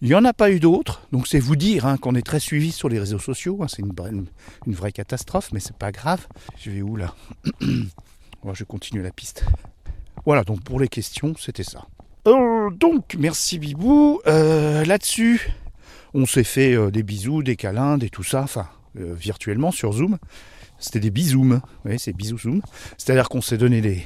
Il 0.00 0.08
n'y 0.08 0.14
en 0.16 0.24
a 0.24 0.32
pas 0.32 0.50
eu 0.50 0.58
d'autres. 0.58 1.06
Donc, 1.12 1.28
c'est 1.28 1.38
vous 1.38 1.54
dire 1.54 1.86
hein, 1.86 1.96
qu'on 1.96 2.16
est 2.16 2.26
très 2.26 2.40
suivi 2.40 2.72
sur 2.72 2.88
les 2.88 2.98
réseaux 2.98 3.20
sociaux. 3.20 3.62
hein. 3.62 3.66
C'est 3.68 3.82
une, 3.82 4.26
vraie- 4.74 4.90
catastrophe, 4.92 5.50
mais 5.52 5.60
c'est 5.60 5.76
pas 5.76 5.92
grave. 5.92 6.26
Je 6.58 6.70
vais 6.70 6.82
où 6.82 6.96
là? 6.96 7.14
Je 7.60 8.58
vais 8.58 8.64
continuer 8.64 9.04
la 9.04 9.12
piste. 9.12 9.44
Voilà, 10.26 10.42
donc 10.42 10.62
pour 10.64 10.80
les 10.80 10.88
questions, 10.88 11.34
c'était 11.38 11.62
ça. 11.62 11.86
Euh, 12.26 12.70
donc, 12.70 13.16
merci 13.18 13.58
Bibou. 13.58 14.20
Euh, 14.26 14.84
Là-dessus, 14.84 15.50
on 16.14 16.26
s'est 16.26 16.44
fait 16.44 16.74
euh, 16.74 16.90
des 16.90 17.02
bisous, 17.02 17.42
des 17.42 17.56
câlins, 17.56 17.98
des 17.98 18.10
tout 18.10 18.22
ça, 18.22 18.42
enfin, 18.42 18.68
virtuellement 18.94 19.70
sur 19.70 19.92
Zoom. 19.92 20.18
C'était 20.78 21.00
des 21.00 21.10
bisous. 21.10 21.60
Oui, 21.84 21.98
c'est 21.98 22.12
bisous 22.12 22.38
Zoom. 22.38 22.62
C'est-à-dire 22.96 23.28
qu'on 23.28 23.40
s'est 23.40 23.58
donné 23.58 23.80
des. 23.80 24.02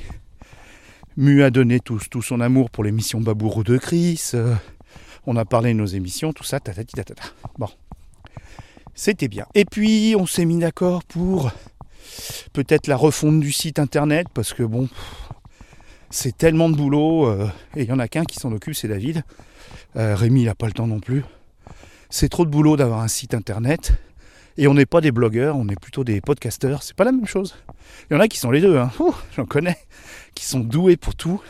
Mu 1.18 1.42
a 1.42 1.50
donné 1.50 1.80
tout, 1.80 1.98
son 2.20 2.40
amour 2.40 2.70
pour 2.70 2.84
l'émission 2.84 3.20
Babourou 3.20 3.64
de 3.64 3.78
Chris. 3.78 4.32
on 5.26 5.36
a 5.36 5.46
parlé 5.46 5.72
de 5.72 5.78
nos 5.78 5.86
émissions, 5.86 6.34
tout 6.34 6.44
ça, 6.44 6.60
tatati 6.60 6.94
tatata. 6.94 7.22
Bon. 7.58 7.68
C'était 8.94 9.28
bien. 9.28 9.46
Et 9.54 9.64
puis, 9.64 10.14
on 10.18 10.26
s'est 10.26 10.44
mis 10.44 10.58
d'accord 10.58 11.04
pour 11.04 11.50
peut-être 12.52 12.86
la 12.86 12.96
refonte 12.96 13.40
du 13.40 13.52
site 13.52 13.78
internet, 13.78 14.26
parce 14.32 14.52
que 14.52 14.62
bon, 14.62 14.88
c'est 16.10 16.36
tellement 16.36 16.68
de 16.70 16.76
boulot, 16.76 17.26
euh, 17.26 17.48
et 17.74 17.82
il 17.82 17.88
y 17.88 17.92
en 17.92 17.98
a 17.98 18.08
qu'un 18.08 18.24
qui 18.24 18.36
s'en 18.36 18.52
occupe, 18.52 18.74
c'est 18.74 18.88
David. 18.88 19.22
Euh, 19.96 20.14
Rémi, 20.14 20.42
il 20.42 20.46
n'a 20.46 20.54
pas 20.54 20.66
le 20.66 20.72
temps 20.72 20.86
non 20.86 21.00
plus. 21.00 21.24
C'est 22.10 22.28
trop 22.28 22.44
de 22.44 22.50
boulot 22.50 22.76
d'avoir 22.76 23.00
un 23.00 23.08
site 23.08 23.34
internet. 23.34 23.92
Et 24.58 24.68
on 24.68 24.74
n'est 24.74 24.86
pas 24.86 25.02
des 25.02 25.12
blogueurs, 25.12 25.56
on 25.56 25.68
est 25.68 25.78
plutôt 25.78 26.02
des 26.02 26.20
podcasteurs. 26.22 26.82
C'est 26.82 26.96
pas 26.96 27.04
la 27.04 27.12
même 27.12 27.26
chose. 27.26 27.56
Il 28.08 28.14
y 28.14 28.16
en 28.16 28.20
a 28.20 28.28
qui 28.28 28.38
sont 28.38 28.50
les 28.50 28.60
deux, 28.62 28.78
hein. 28.78 28.90
J'en 29.36 29.44
connais, 29.44 29.76
qui 30.34 30.46
sont 30.46 30.60
doués 30.60 30.96
pour 30.96 31.14
tout. 31.14 31.42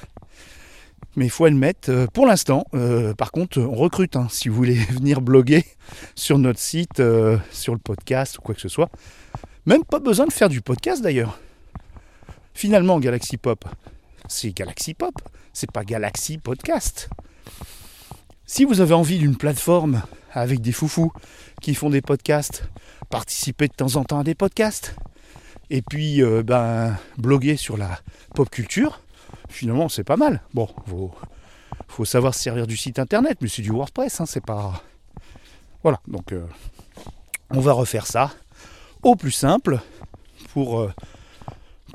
Mais 1.15 1.27
il 1.27 1.31
faut 1.31 1.45
admettre, 1.45 1.91
euh, 1.91 2.07
pour 2.13 2.27
l'instant, 2.27 2.65
euh, 2.75 3.15
par 3.15 3.31
contre, 3.31 3.61
on 3.61 3.75
recrute. 3.75 4.17
hein. 4.17 4.27
si 4.29 4.49
vous 4.49 4.57
voulez 4.57 4.75
venir 4.91 5.21
bloguer 5.21 5.65
sur 6.15 6.39
notre 6.39 6.59
site, 6.59 7.03
sur 7.53 7.73
le 7.75 7.79
podcast 7.79 8.39
ou 8.39 8.43
quoi 8.43 8.55
que 8.55 8.61
ce 8.61 8.69
soit, 8.69 8.91
même 9.67 9.85
pas 9.85 10.01
besoin 10.01 10.27
de 10.27 10.33
faire 10.33 10.49
du 10.49 10.61
podcast 10.61 11.01
d'ailleurs. 11.03 11.39
Finalement, 12.55 12.99
Galaxy 12.99 13.37
Pop, 13.37 13.65
c'est 14.28 14.52
Galaxy 14.52 14.95
Pop, 14.95 15.14
c'est 15.52 15.71
pas 15.71 15.85
Galaxy 15.85 16.38
Podcast. 16.38 17.09
Si 18.45 18.64
vous 18.64 18.80
avez 18.80 18.95
envie 18.95 19.18
d'une 19.18 19.37
plateforme 19.37 20.02
avec 20.33 20.61
des 20.61 20.73
foufous 20.73 21.12
qui 21.61 21.75
font 21.75 21.90
des 21.90 22.02
podcasts, 22.02 22.68
participer 23.11 23.68
de 23.68 23.73
temps 23.73 23.97
en 23.97 24.04
temps 24.04 24.21
à 24.21 24.25
des 24.25 24.35
podcasts, 24.35 24.95
et 25.71 25.83
puis 25.83 26.23
euh, 26.23 26.42
ben, 26.42 26.97
bloguer 27.18 27.56
sur 27.56 27.76
la 27.76 27.99
pop 28.35 28.49
culture, 28.49 29.00
finalement 29.49 29.88
c'est 29.88 30.04
pas 30.04 30.16
mal. 30.16 30.42
Bon, 30.54 30.68
faut, 31.88 32.04
savoir 32.04 32.35
se 32.35 32.42
servir 32.42 32.66
du 32.66 32.76
site 32.76 32.99
internet, 32.99 33.38
mais 33.40 33.49
c'est 33.49 33.62
du 33.62 33.71
WordPress, 33.71 34.21
hein, 34.21 34.26
c'est 34.26 34.45
pas. 34.45 34.83
Voilà, 35.83 36.00
donc 36.06 36.33
euh, 36.33 36.47
on 37.50 37.61
va 37.61 37.73
refaire 37.73 38.06
ça 38.06 38.33
au 39.02 39.16
plus 39.16 39.33
simple 39.33 39.80
pour, 40.52 40.80
euh, 40.80 40.92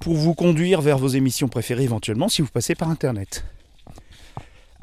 pour 0.02 0.16
vous 0.16 0.34
conduire 0.34 0.82
vers 0.82 0.98
vos 0.98 1.08
émissions 1.08 1.48
préférées 1.48 1.84
éventuellement 1.84 2.28
si 2.28 2.42
vous 2.42 2.50
passez 2.50 2.76
par 2.76 2.90
internet. 2.90 3.46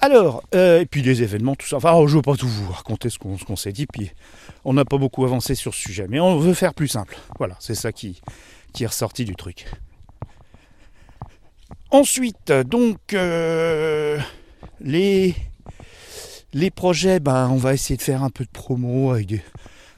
Alors, 0.00 0.44
euh, 0.54 0.80
et 0.80 0.86
puis 0.86 1.02
les 1.02 1.24
événements, 1.24 1.56
tout 1.56 1.66
ça. 1.66 1.76
Enfin, 1.76 1.92
je 2.06 2.12
ne 2.12 2.16
veux 2.16 2.22
pas 2.22 2.36
tout 2.36 2.46
vous 2.46 2.70
raconter 2.70 3.10
ce 3.10 3.18
qu'on 3.18 3.56
s'est 3.56 3.72
dit, 3.72 3.86
puis 3.86 4.12
on 4.64 4.72
n'a 4.72 4.84
pas 4.84 4.96
beaucoup 4.96 5.24
avancé 5.24 5.56
sur 5.56 5.74
ce 5.74 5.80
sujet, 5.80 6.06
mais 6.08 6.20
on 6.20 6.38
veut 6.38 6.54
faire 6.54 6.72
plus 6.72 6.86
simple. 6.86 7.18
Voilà, 7.38 7.56
c'est 7.58 7.74
ça 7.74 7.90
qui, 7.90 8.20
est 8.80 8.86
ressorti 8.86 9.24
du 9.24 9.34
truc. 9.34 9.66
Ensuite, 11.90 12.52
donc, 12.52 13.12
euh, 13.12 14.20
les, 14.80 15.34
les 16.52 16.70
projets, 16.70 17.18
ben, 17.18 17.48
on 17.50 17.56
va 17.56 17.74
essayer 17.74 17.96
de 17.96 18.02
faire 18.02 18.22
un 18.22 18.30
peu 18.30 18.44
de 18.44 18.50
promo 18.50 19.10
avec 19.10 19.34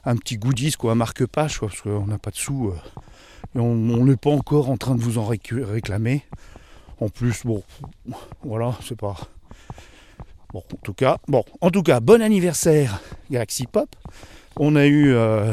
un 0.03 0.15
petit 0.15 0.37
goodies, 0.37 0.71
quoi, 0.71 0.93
un 0.93 0.95
marque-page, 0.95 1.59
parce 1.59 1.79
qu'on 1.81 2.07
n'a 2.07 2.17
pas 2.17 2.31
de 2.31 2.37
sous. 2.37 2.69
euh, 2.69 3.01
et 3.55 3.59
on 3.59 4.05
n'est 4.05 4.15
pas 4.15 4.29
encore 4.29 4.69
en 4.69 4.77
train 4.77 4.95
de 4.95 5.01
vous 5.01 5.17
en 5.17 5.25
réclamer. 5.25 6.23
En 6.99 7.09
plus, 7.09 7.45
bon, 7.45 7.63
voilà, 8.43 8.77
c'est 8.83 8.97
pas. 8.97 9.17
Bon, 10.53 10.59
en 10.59 10.77
tout 10.83 10.93
cas, 10.93 11.17
bon, 11.27 11.43
en 11.61 11.69
tout 11.69 11.81
cas, 11.81 11.99
bon 11.99 12.21
anniversaire 12.21 13.01
Galaxy 13.29 13.65
Pop. 13.65 13.95
On 14.57 14.75
a 14.75 14.85
eu 14.85 15.13
euh, 15.13 15.51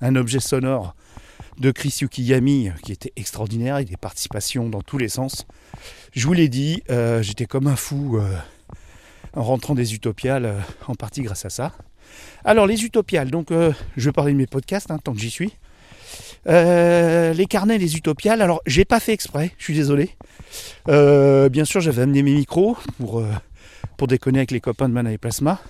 un 0.00 0.16
objet 0.16 0.40
sonore 0.40 0.94
de 1.58 1.72
Chris 1.72 1.98
Yukiyami 2.00 2.70
qui 2.82 2.92
était 2.92 3.12
extraordinaire, 3.16 3.74
avec 3.74 3.88
des 3.88 3.96
participations 3.96 4.68
dans 4.68 4.80
tous 4.80 4.96
les 4.96 5.08
sens. 5.08 5.46
Je 6.12 6.26
vous 6.26 6.32
l'ai 6.32 6.48
dit, 6.48 6.82
euh, 6.88 7.20
j'étais 7.20 7.46
comme 7.46 7.66
un 7.66 7.76
fou 7.76 8.16
euh, 8.16 8.38
en 9.34 9.42
rentrant 9.42 9.74
des 9.74 9.94
Utopiales, 9.94 10.54
en 10.86 10.94
partie 10.94 11.22
grâce 11.22 11.44
à 11.44 11.50
ça. 11.50 11.72
Alors 12.44 12.66
les 12.66 12.84
Utopiales, 12.84 13.30
donc 13.30 13.48
je 13.50 14.04
vais 14.08 14.12
parler 14.12 14.32
de 14.32 14.38
mes 14.38 14.46
podcasts 14.46 14.90
hein, 14.90 14.98
tant 15.02 15.12
que 15.12 15.20
j'y 15.20 15.30
suis. 15.30 15.52
Euh, 16.48 17.32
les 17.34 17.46
carnets 17.46 17.78
des 17.78 17.96
Utopiales, 17.96 18.40
alors 18.40 18.62
j'ai 18.66 18.84
pas 18.84 19.00
fait 19.00 19.12
exprès, 19.12 19.52
je 19.58 19.64
suis 19.64 19.74
désolé. 19.74 20.10
Euh, 20.88 21.48
bien 21.48 21.64
sûr 21.64 21.80
j'avais 21.80 22.02
amené 22.02 22.22
mes 22.22 22.32
micros 22.32 22.76
pour, 22.98 23.20
euh, 23.20 23.30
déconner 24.06 24.38
avec 24.38 24.50
les 24.50 24.60
copains 24.60 24.88
de 24.88 24.94
Mana 24.94 25.12
et 25.12 25.18
Plasma. 25.18 25.60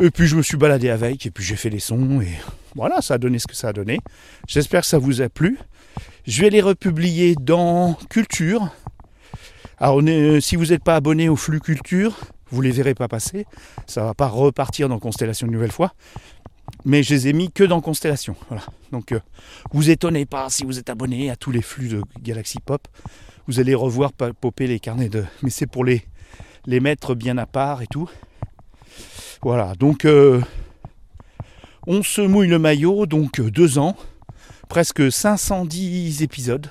Et 0.00 0.10
puis 0.10 0.26
je 0.26 0.36
me 0.36 0.42
suis 0.42 0.56
baladé 0.56 0.90
avec, 0.90 1.26
et 1.26 1.30
puis 1.30 1.44
j'ai 1.44 1.56
fait 1.56 1.70
les 1.70 1.78
sons, 1.78 2.20
et 2.20 2.32
voilà, 2.74 3.02
ça 3.02 3.14
a 3.14 3.18
donné 3.18 3.38
ce 3.38 3.46
que 3.46 3.54
ça 3.54 3.68
a 3.68 3.72
donné. 3.72 3.98
J'espère 4.48 4.80
que 4.80 4.86
ça 4.86 4.98
vous 4.98 5.20
a 5.20 5.28
plu. 5.28 5.58
Je 6.26 6.42
vais 6.42 6.50
les 6.50 6.62
republier 6.62 7.34
dans 7.38 7.94
Culture. 8.08 8.68
Alors 9.78 10.00
si 10.40 10.56
vous 10.56 10.66
n'êtes 10.66 10.84
pas 10.84 10.96
abonné 10.96 11.28
au 11.28 11.36
flux 11.36 11.60
Culture, 11.60 12.16
vous 12.50 12.60
les 12.60 12.70
verrez 12.70 12.94
pas 12.94 13.08
passer. 13.08 13.46
Ça 13.86 14.04
va 14.04 14.14
pas 14.14 14.28
repartir 14.28 14.88
dans 14.88 14.98
Constellation 14.98 15.46
une 15.46 15.52
nouvelle 15.52 15.72
fois. 15.72 15.92
Mais 16.84 17.02
je 17.02 17.14
les 17.14 17.28
ai 17.28 17.32
mis 17.32 17.50
que 17.50 17.64
dans 17.64 17.80
Constellation. 17.80 18.34
Voilà. 18.48 18.64
Donc 18.90 19.12
euh, 19.12 19.20
vous 19.72 19.90
étonnez 19.90 20.26
pas 20.26 20.50
si 20.50 20.64
vous 20.64 20.78
êtes 20.78 20.90
abonné 20.90 21.30
à 21.30 21.36
tous 21.36 21.50
les 21.50 21.62
flux 21.62 21.88
de 21.88 22.02
Galaxy 22.20 22.58
Pop. 22.60 22.88
Vous 23.46 23.60
allez 23.60 23.74
revoir 23.74 24.12
popper 24.12 24.66
les 24.66 24.80
carnets 24.80 25.08
de. 25.08 25.24
Mais 25.42 25.50
c'est 25.50 25.66
pour 25.66 25.84
les, 25.84 26.02
les 26.66 26.80
mettre 26.80 27.14
bien 27.14 27.38
à 27.38 27.46
part 27.46 27.82
et 27.82 27.86
tout. 27.86 28.10
Voilà, 29.42 29.74
donc 29.74 30.04
euh, 30.04 30.40
on 31.86 32.02
se 32.04 32.20
mouille 32.20 32.48
le 32.48 32.60
maillot, 32.60 33.06
donc 33.06 33.40
euh, 33.40 33.50
deux 33.50 33.78
ans, 33.78 33.96
presque 34.68 35.10
510 35.10 36.22
épisodes 36.22 36.70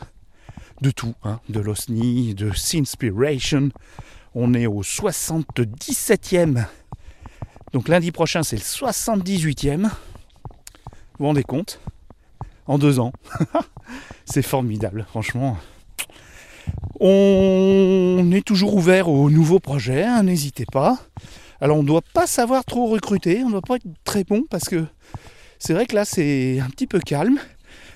de 0.81 0.89
tout, 0.89 1.13
hein, 1.23 1.41
de 1.49 1.59
l'OSNI, 1.59 2.33
de 2.33 2.53
Sinspiration. 2.53 3.69
On 4.33 4.53
est 4.53 4.67
au 4.67 4.83
77e. 4.83 6.65
Donc 7.73 7.87
lundi 7.87 8.11
prochain, 8.11 8.43
c'est 8.43 8.57
le 8.57 8.61
78e. 8.61 9.83
Vous 9.83 9.89
vous 11.19 11.25
rendez 11.25 11.43
compte? 11.43 11.79
En 12.67 12.77
deux 12.77 12.99
ans. 12.99 13.13
c'est 14.25 14.41
formidable, 14.41 15.05
franchement. 15.09 15.57
On 16.99 18.29
est 18.33 18.45
toujours 18.45 18.75
ouvert 18.75 19.09
aux 19.09 19.29
nouveaux 19.29 19.59
projets, 19.59 20.03
hein, 20.03 20.23
n'hésitez 20.23 20.65
pas. 20.65 20.99
Alors 21.59 21.77
on 21.77 21.83
ne 21.83 21.87
doit 21.87 22.01
pas 22.13 22.27
savoir 22.27 22.65
trop 22.65 22.87
recruter, 22.87 23.43
on 23.43 23.47
ne 23.47 23.51
doit 23.51 23.61
pas 23.61 23.75
être 23.75 23.87
très 24.03 24.23
bon 24.23 24.43
parce 24.49 24.67
que 24.67 24.85
c'est 25.59 25.73
vrai 25.73 25.85
que 25.85 25.95
là 25.95 26.05
c'est 26.05 26.59
un 26.59 26.69
petit 26.69 26.87
peu 26.87 26.99
calme. 26.99 27.39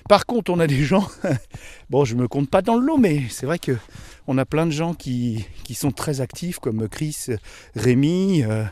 Par 0.08 0.24
contre 0.24 0.52
on 0.52 0.60
a 0.60 0.66
des 0.66 0.84
gens, 0.84 1.08
bon 1.90 2.04
je 2.04 2.14
me 2.14 2.28
compte 2.28 2.48
pas 2.48 2.62
dans 2.62 2.76
le 2.76 2.86
lot 2.86 2.96
mais 2.96 3.22
c'est 3.28 3.44
vrai 3.44 3.58
que 3.58 3.76
on 4.28 4.38
a 4.38 4.44
plein 4.44 4.66
de 4.66 4.72
gens 4.72 4.94
qui, 4.94 5.46
qui 5.64 5.74
sont 5.74 5.90
très 5.90 6.20
actifs 6.20 6.58
comme 6.58 6.88
Chris, 6.88 7.26
Rémi 7.74 8.44
euh, 8.44 8.64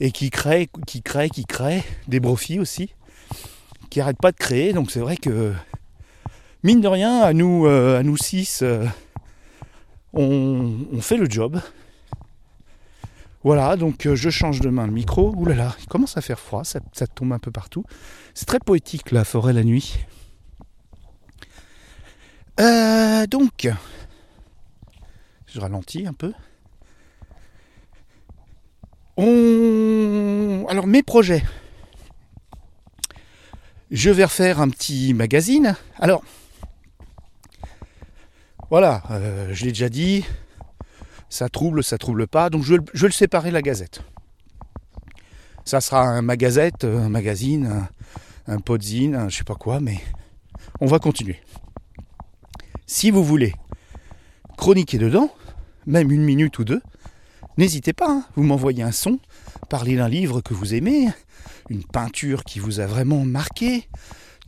et 0.00 0.12
qui 0.12 0.30
créent, 0.30 0.68
qui 0.86 1.02
créent, 1.02 1.28
qui 1.28 1.44
créent, 1.44 1.84
des 2.08 2.20
brofis 2.20 2.58
aussi, 2.58 2.94
qui 3.90 4.00
arrêtent 4.00 4.20
pas 4.20 4.32
de 4.32 4.36
créer 4.36 4.72
donc 4.72 4.90
c'est 4.90 5.00
vrai 5.00 5.16
que 5.16 5.52
mine 6.62 6.80
de 6.80 6.88
rien 6.88 7.20
à 7.20 7.32
nous, 7.32 7.66
euh, 7.66 7.98
à 7.98 8.02
nous 8.02 8.16
six 8.16 8.62
euh, 8.62 8.86
on, 10.12 11.00
fait 11.00 11.16
le 11.16 11.28
job. 11.28 11.60
Voilà, 13.42 13.76
donc 13.76 14.06
euh, 14.06 14.14
je 14.14 14.28
change 14.28 14.60
de 14.60 14.68
main 14.68 14.86
le 14.86 14.92
micro. 14.92 15.34
Ouh 15.34 15.46
là 15.46 15.74
il 15.80 15.86
commence 15.86 16.16
à 16.16 16.20
faire 16.20 16.38
froid, 16.38 16.64
ça, 16.64 16.80
tombe 17.14 17.32
un 17.32 17.38
peu 17.38 17.50
partout. 17.50 17.84
C'est 18.34 18.46
très 18.46 18.58
poétique 18.58 19.12
la 19.12 19.24
forêt 19.24 19.52
la 19.52 19.64
nuit. 19.64 19.98
Donc, 23.28 23.68
je 25.46 25.60
ralentis 25.60 26.06
un 26.06 26.12
peu. 26.12 26.32
Alors 30.70 30.86
mes 30.86 31.02
projets. 31.02 31.42
Je 33.90 34.08
vais 34.08 34.22
refaire 34.22 34.60
un 34.60 34.68
petit 34.68 35.12
magazine. 35.14 35.74
Alors, 35.98 36.22
voilà, 38.70 39.02
euh, 39.10 39.52
je 39.52 39.64
l'ai 39.64 39.72
déjà 39.72 39.88
dit, 39.88 40.24
ça 41.28 41.48
trouble, 41.48 41.82
ça 41.82 41.98
trouble 41.98 42.28
pas, 42.28 42.50
donc 42.50 42.62
je, 42.62 42.74
vais 42.74 42.80
le- 42.94 43.10
séparer 43.10 43.48
de 43.48 43.54
la 43.54 43.62
gazette. 43.62 44.02
Ça 45.64 45.80
sera 45.80 46.02
un 46.02 46.22
magazette, 46.22 46.84
un 46.84 47.08
magazine, 47.08 47.66
un, 48.46 48.54
un 48.54 48.60
podzine, 48.60 49.16
un 49.16 49.28
je 49.28 49.38
sais 49.38 49.42
pas 49.44 49.56
quoi, 49.56 49.80
mais 49.80 49.98
on 50.80 50.86
va 50.86 51.00
continuer. 51.00 51.40
Si 52.86 53.10
vous 53.10 53.24
voulez 53.24 53.56
chroniquer 54.56 54.98
dedans, 54.98 55.34
même 55.86 56.12
une 56.12 56.22
minute 56.22 56.60
ou 56.60 56.64
deux, 56.64 56.80
n'hésitez 57.60 57.92
pas, 57.92 58.08
hein, 58.08 58.24
vous 58.36 58.42
m'envoyez 58.42 58.82
un 58.82 58.90
son, 58.90 59.18
parlez 59.68 59.94
d'un 59.94 60.08
livre 60.08 60.40
que 60.40 60.54
vous 60.54 60.72
aimez, 60.74 61.10
une 61.68 61.84
peinture 61.84 62.42
qui 62.42 62.58
vous 62.58 62.80
a 62.80 62.86
vraiment 62.86 63.26
marqué, 63.26 63.86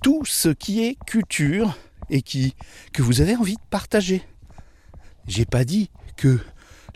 tout 0.02 0.24
ce 0.24 0.48
qui 0.48 0.82
est 0.82 0.96
culture 1.06 1.76
et 2.08 2.22
que 2.22 3.02
vous 3.02 3.20
avez 3.20 3.36
envie 3.36 3.56
de 3.56 3.68
partager. 3.68 4.22
J'ai 5.28 5.44
pas 5.44 5.64
dit 5.64 5.90
que 6.16 6.38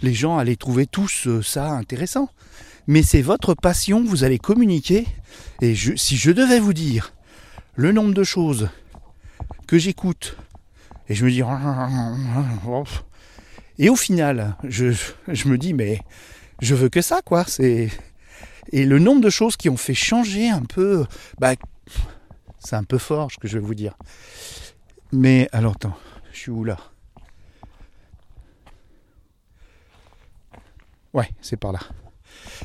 les 0.00 0.14
gens 0.14 0.38
allaient 0.38 0.56
trouver 0.56 0.86
tous 0.86 1.26
euh, 1.26 1.42
ça 1.42 1.70
intéressant. 1.70 2.30
Mais 2.86 3.02
c'est 3.02 3.22
votre 3.22 3.54
passion, 3.54 4.02
vous 4.02 4.24
allez 4.24 4.38
communiquer. 4.38 5.06
Et 5.60 5.74
si 5.74 6.16
je 6.16 6.30
devais 6.30 6.60
vous 6.60 6.72
dire 6.72 7.12
le 7.74 7.92
nombre 7.92 8.14
de 8.14 8.24
choses 8.24 8.70
que 9.66 9.76
j'écoute, 9.76 10.36
et 11.08 11.14
je 11.14 11.26
me 11.26 11.30
dis... 11.30 11.42
Et 13.78 13.88
au 13.88 13.96
final, 13.96 14.56
je, 14.64 14.96
je 15.28 15.48
me 15.48 15.58
dis, 15.58 15.74
mais 15.74 16.00
je 16.60 16.74
veux 16.74 16.88
que 16.88 17.02
ça, 17.02 17.20
quoi. 17.22 17.44
C'est... 17.44 17.90
Et 18.72 18.84
le 18.84 18.98
nombre 18.98 19.20
de 19.20 19.30
choses 19.30 19.56
qui 19.56 19.68
ont 19.68 19.76
fait 19.76 19.94
changer 19.94 20.48
un 20.48 20.62
peu... 20.62 21.06
Bah, 21.38 21.54
c'est 22.58 22.76
un 22.76 22.84
peu 22.84 22.98
fort, 22.98 23.30
ce 23.30 23.38
que 23.38 23.46
je 23.48 23.58
vais 23.58 23.64
vous 23.64 23.74
dire. 23.74 23.94
Mais, 25.12 25.48
alors, 25.52 25.72
attends, 25.72 25.96
je 26.32 26.38
suis 26.38 26.50
où 26.50 26.64
là? 26.64 26.78
Ouais, 31.12 31.30
c'est 31.40 31.56
par 31.56 31.72
là. 31.72 31.80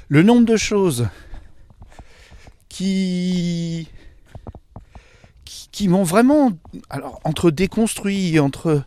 Le 0.10 0.24
nombre 0.24 0.46
de 0.46 0.58
choses 0.58 1.08
qui 2.68 3.88
qui, 5.46 5.70
qui 5.72 5.88
m'ont 5.88 6.04
vraiment 6.04 6.52
alors 6.90 7.20
entre 7.24 7.52
déconstruit, 7.52 8.40
entre 8.40 8.84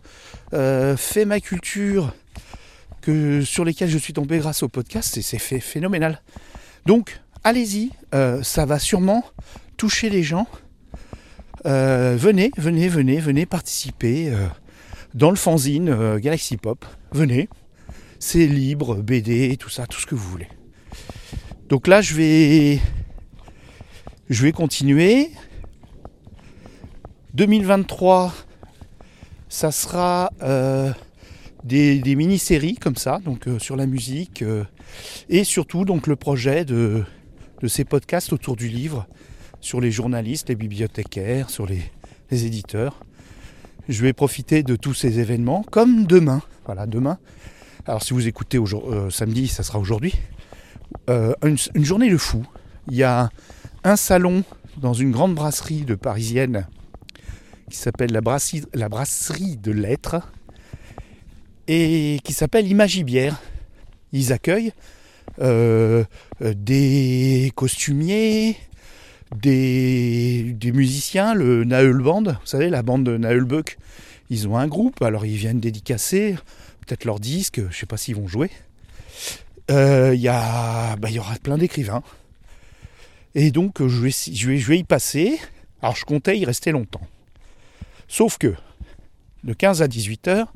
fait 0.96 1.24
ma 1.24 1.40
culture 1.40 2.14
que 3.04 3.42
sur 3.42 3.64
lesquelles 3.64 3.90
je 3.90 3.98
suis 3.98 4.14
tombé 4.14 4.38
grâce 4.38 4.62
au 4.62 4.68
podcast, 4.68 5.20
c'est 5.20 5.38
fait 5.38 5.60
phénoménal. 5.60 6.22
Donc 6.86 7.20
allez-y, 7.44 7.90
euh, 8.14 8.42
ça 8.42 8.64
va 8.64 8.78
sûrement 8.78 9.24
toucher 9.76 10.08
les 10.08 10.22
gens. 10.22 10.46
Euh, 11.66 12.16
venez, 12.18 12.50
venez, 12.56 12.88
venez, 12.88 13.20
venez 13.20 13.46
participer 13.46 14.30
euh, 14.30 14.46
dans 15.14 15.30
le 15.30 15.36
fanzine 15.36 15.90
euh, 15.90 16.18
Galaxy 16.18 16.56
Pop. 16.56 16.84
Venez, 17.12 17.48
c'est 18.18 18.46
libre, 18.46 18.96
BD, 18.96 19.56
tout 19.58 19.70
ça, 19.70 19.86
tout 19.86 20.00
ce 20.00 20.06
que 20.06 20.14
vous 20.14 20.28
voulez. 20.28 20.48
Donc 21.68 21.86
là, 21.86 22.00
je 22.00 22.14
vais, 22.14 22.80
je 24.30 24.42
vais 24.42 24.52
continuer. 24.52 25.30
2023, 27.34 28.32
ça 29.48 29.70
sera 29.70 30.30
euh, 30.42 30.92
des, 31.64 32.16
mini-séries 32.16 32.76
comme 32.76 32.96
ça, 32.96 33.20
donc 33.24 33.46
euh, 33.46 33.58
sur 33.58 33.76
la 33.76 33.86
musique 33.86 34.42
euh, 34.42 34.64
et 35.28 35.44
surtout 35.44 35.84
donc 35.84 36.06
le 36.06 36.16
projet 36.16 36.64
de, 36.64 37.04
ces 37.66 37.84
podcasts 37.84 38.32
autour 38.32 38.56
du 38.56 38.68
livre, 38.68 39.06
sur 39.60 39.80
les 39.80 39.90
journalistes, 39.90 40.50
les 40.50 40.54
bibliothécaires, 40.54 41.48
sur 41.48 41.66
les, 41.66 41.82
éditeurs. 42.30 43.00
Je 43.88 44.02
vais 44.02 44.12
profiter 44.12 44.64
de 44.64 44.74
tous 44.74 44.92
ces 44.92 45.20
événements, 45.20 45.62
comme 45.70 46.04
demain. 46.04 46.42
Voilà, 46.66 46.84
demain, 46.84 47.18
Alors 47.86 48.02
si 48.02 48.12
vous 48.12 48.26
écoutez 48.26 48.58
samedi, 49.08 49.46
ça 49.46 49.62
sera 49.62 49.78
aujourd'hui. 49.78 50.14
Une 51.08 51.84
journée 51.84 52.10
de 52.10 52.16
fou. 52.16 52.44
Il 52.88 52.96
y 52.96 53.04
a 53.04 53.30
un 53.84 53.94
salon 53.94 54.42
dans 54.78 54.94
une 54.94 55.12
grande 55.12 55.36
brasserie 55.36 55.82
de 55.82 55.94
parisienne 55.94 56.66
qui 57.70 57.76
s'appelle 57.76 58.12
la 58.12 58.20
brasserie, 58.88 59.56
de 59.56 59.72
lettres 59.72 60.16
et 61.68 62.18
qui 62.24 62.32
s'appelle 62.32 62.66
Imagibière. 62.68 63.40
Ils 64.12 64.32
accueillent 64.32 64.72
euh, 65.40 66.04
euh, 66.42 66.54
des 66.54 67.50
costumiers, 67.54 68.56
des, 69.34 70.56
musiciens, 70.72 71.34
le 71.34 71.64
Naël 71.64 71.94
Band, 71.94 72.22
vous 72.22 72.46
savez, 72.46 72.70
la 72.70 72.82
bande 72.82 73.04
de 73.04 73.16
Naël 73.16 73.44
Buck. 73.44 73.78
Ils 74.30 74.46
ont 74.48 74.56
un 74.56 74.68
groupe, 74.68 75.02
alors 75.02 75.26
ils 75.26 75.36
viennent 75.36 75.60
dédicacer 75.60 76.36
peut-être 76.86 77.04
leur 77.04 77.18
disque, 77.18 77.62
je 77.70 77.76
sais 77.76 77.86
pas 77.86 77.96
s'ils 77.96 78.16
vont 78.16 78.28
jouer. 78.28 78.50
Euh, 79.70 80.12
Il 80.14 80.20
y, 80.20 80.28
a- 80.28 80.96
bah, 80.96 81.10
y 81.10 81.18
aura 81.18 81.34
plein 81.36 81.56
d'écrivains. 81.58 82.02
Et 83.34 83.50
donc 83.50 83.80
euh, 83.80 83.88
je 83.88 84.68
vais 84.68 84.78
y 84.78 84.84
passer. 84.84 85.38
Alors 85.82 85.96
je 85.96 86.04
comptais 86.04 86.38
y 86.38 86.44
rester 86.44 86.70
longtemps. 86.72 87.00
Sauf 88.08 88.38
que 88.38 88.54
de 89.44 89.52
15 89.52 89.82
à 89.82 89.88
18 89.88 90.28
heures, 90.28 90.52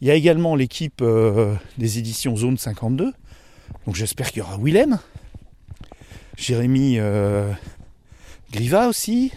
il 0.00 0.08
y 0.08 0.10
a 0.10 0.14
également 0.14 0.56
l'équipe 0.56 1.00
euh, 1.00 1.54
des 1.78 1.98
éditions 1.98 2.36
Zone 2.36 2.58
52. 2.58 3.12
Donc 3.86 3.94
j'espère 3.94 4.30
qu'il 4.30 4.38
y 4.38 4.42
aura 4.42 4.58
Willem, 4.58 4.98
Jérémy 6.36 6.96
euh, 6.98 7.52
Griva 8.50 8.88
aussi. 8.88 9.32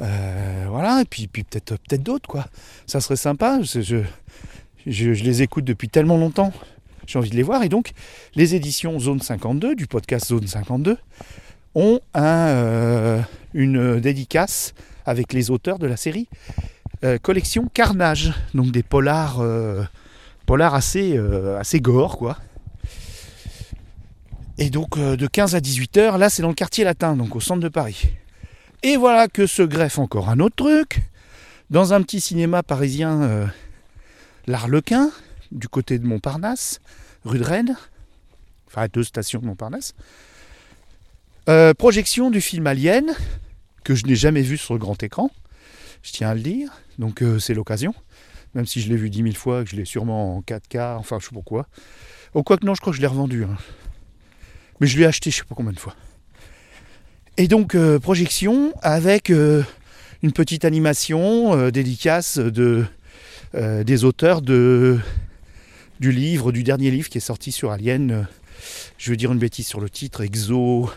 Euh, 0.00 0.66
voilà, 0.68 1.02
et 1.02 1.04
puis, 1.04 1.26
peut-être 1.26 1.76
peut 1.76 1.98
d'autres, 1.98 2.28
quoi. 2.28 2.46
Ça 2.86 3.00
serait 3.00 3.16
sympa. 3.16 3.60
Je, 3.62 4.04
les 4.84 5.42
écoute 5.42 5.64
depuis 5.64 5.88
tellement 5.88 6.16
longtemps. 6.16 6.52
J'ai 7.06 7.18
envie 7.18 7.30
de 7.30 7.36
les 7.36 7.42
voir. 7.42 7.62
Et 7.62 7.68
donc, 7.68 7.92
les 8.34 8.54
éditions 8.54 8.98
Zone 8.98 9.20
52, 9.20 9.74
du 9.74 9.86
podcast 9.86 10.26
Zone 10.26 10.46
52, 10.46 10.98
ont 11.74 12.00
un, 12.14 13.22
une 13.54 14.00
dédicace 14.00 14.74
avec 15.08 15.32
les 15.32 15.50
auteurs 15.50 15.78
de 15.78 15.86
la 15.86 15.96
série 15.96 16.28
euh, 17.04 17.18
collection 17.18 17.68
Carnage. 17.72 18.32
Donc 18.54 18.72
des 18.72 18.82
polars, 18.82 19.38
euh, 19.40 19.84
polars 20.46 20.74
assez, 20.74 21.16
euh, 21.16 21.58
assez 21.58 21.80
gore, 21.80 22.18
quoi. 22.18 22.38
Et 24.60 24.70
donc 24.70 24.98
de 24.98 25.26
15 25.28 25.54
à 25.54 25.60
18 25.60 25.96
heures, 25.98 26.18
là 26.18 26.28
c'est 26.28 26.42
dans 26.42 26.48
le 26.48 26.54
quartier 26.54 26.82
latin, 26.82 27.14
donc 27.14 27.36
au 27.36 27.40
centre 27.40 27.60
de 27.60 27.68
Paris. 27.68 28.08
Et 28.82 28.96
voilà 28.96 29.28
que 29.28 29.46
se 29.46 29.62
greffe 29.62 30.00
encore 30.00 30.28
un 30.30 30.40
autre 30.40 30.56
truc. 30.56 31.02
Dans 31.70 31.92
un 31.92 32.02
petit 32.02 32.20
cinéma 32.20 32.64
parisien, 32.64 33.52
l'Arlequin, 34.48 35.12
du 35.52 35.68
côté 35.68 36.00
de 36.00 36.06
Montparnasse, 36.06 36.80
rue 37.24 37.38
de 37.38 37.44
Rennes, 37.44 37.76
enfin 38.66 38.82
à 38.82 38.88
deux 38.88 39.04
stations 39.04 39.38
de 39.38 39.46
Montparnasse. 39.46 39.94
Projection 41.78 42.32
du 42.32 42.40
film 42.40 42.66
Alien, 42.66 43.14
que 43.88 43.94
je 43.94 44.04
n'ai 44.04 44.16
jamais 44.16 44.42
vu 44.42 44.58
sur 44.58 44.74
le 44.74 44.80
grand 44.80 45.02
écran, 45.02 45.30
je 46.02 46.12
tiens 46.12 46.28
à 46.28 46.34
le 46.34 46.42
dire, 46.42 46.70
donc 46.98 47.22
euh, 47.22 47.38
c'est 47.38 47.54
l'occasion, 47.54 47.94
même 48.54 48.66
si 48.66 48.82
je 48.82 48.90
l'ai 48.90 48.96
vu 48.96 49.08
10 49.08 49.22
000 49.22 49.34
fois, 49.34 49.64
que 49.64 49.70
je 49.70 49.76
l'ai 49.76 49.86
sûrement 49.86 50.36
en 50.36 50.40
4K, 50.42 50.96
enfin 50.98 51.16
je 51.18 51.24
sais 51.24 51.30
pas 51.30 51.36
pourquoi. 51.36 51.66
Oh, 52.34 52.42
quoi 52.42 52.58
que 52.58 52.66
non, 52.66 52.74
je 52.74 52.82
crois 52.82 52.90
que 52.90 52.98
je 52.98 53.00
l'ai 53.00 53.06
revendu. 53.06 53.44
hein. 53.44 53.56
Mais 54.78 54.86
je 54.86 54.98
l'ai 54.98 55.06
acheté 55.06 55.30
je 55.30 55.36
sais 55.36 55.44
pas 55.44 55.54
combien 55.54 55.72
de 55.72 55.80
fois. 55.80 55.96
Et 57.38 57.48
donc, 57.48 57.74
euh, 57.74 57.98
projection 57.98 58.74
avec 58.82 59.30
euh, 59.30 59.62
une 60.22 60.32
petite 60.32 60.66
animation 60.66 61.70
dédicace 61.70 62.36
de, 62.36 62.84
des 63.54 64.04
auteurs 64.04 64.42
de, 64.42 64.98
du 65.98 66.12
livre, 66.12 66.52
du 66.52 66.62
dernier 66.62 66.90
livre 66.90 67.08
qui 67.08 67.16
est 67.16 67.22
sorti 67.22 67.52
sur 67.52 67.70
Alien. 67.70 68.28
je 68.98 69.10
vais 69.10 69.16
dire 69.16 69.32
une 69.32 69.38
bêtise 69.38 69.66
sur 69.66 69.80
le 69.80 69.88
titre, 69.88 70.20
Exo. 70.20 70.90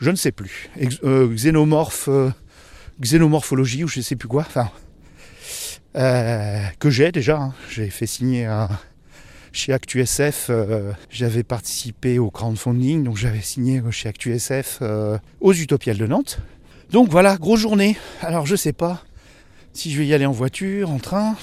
Je 0.00 0.10
ne 0.10 0.16
sais 0.16 0.32
plus. 0.32 0.70
Euh, 1.04 1.28
euh, 2.08 2.30
xénomorphologie 3.00 3.84
ou 3.84 3.88
je 3.88 3.98
ne 3.98 4.02
sais 4.04 4.16
plus 4.16 4.28
quoi. 4.28 4.44
Enfin. 4.46 4.70
euh, 5.96 6.62
que 6.78 6.90
j'ai 6.90 7.12
déjà. 7.12 7.36
hein. 7.38 7.54
J'ai 7.70 7.90
fait 7.90 8.06
signer 8.06 8.48
chez 9.52 9.72
ActuSF, 9.72 10.50
j'avais 11.10 11.42
participé 11.42 12.18
au 12.18 12.30
crowdfunding, 12.30 13.02
donc 13.02 13.16
j'avais 13.16 13.40
signé 13.40 13.82
chez 13.90 14.08
ActuSF 14.08 14.80
aux 15.40 15.52
Utopiales 15.52 15.98
de 15.98 16.06
Nantes. 16.06 16.38
Donc 16.90 17.08
voilà, 17.08 17.36
grosse 17.36 17.60
journée. 17.60 17.96
Alors 18.22 18.46
je 18.46 18.56
sais 18.56 18.72
pas 18.72 19.02
si 19.72 19.90
je 19.92 19.98
vais 19.98 20.06
y 20.06 20.14
aller 20.14 20.26
en 20.26 20.32
voiture, 20.32 20.90
en 20.90 20.98
train. 20.98 21.36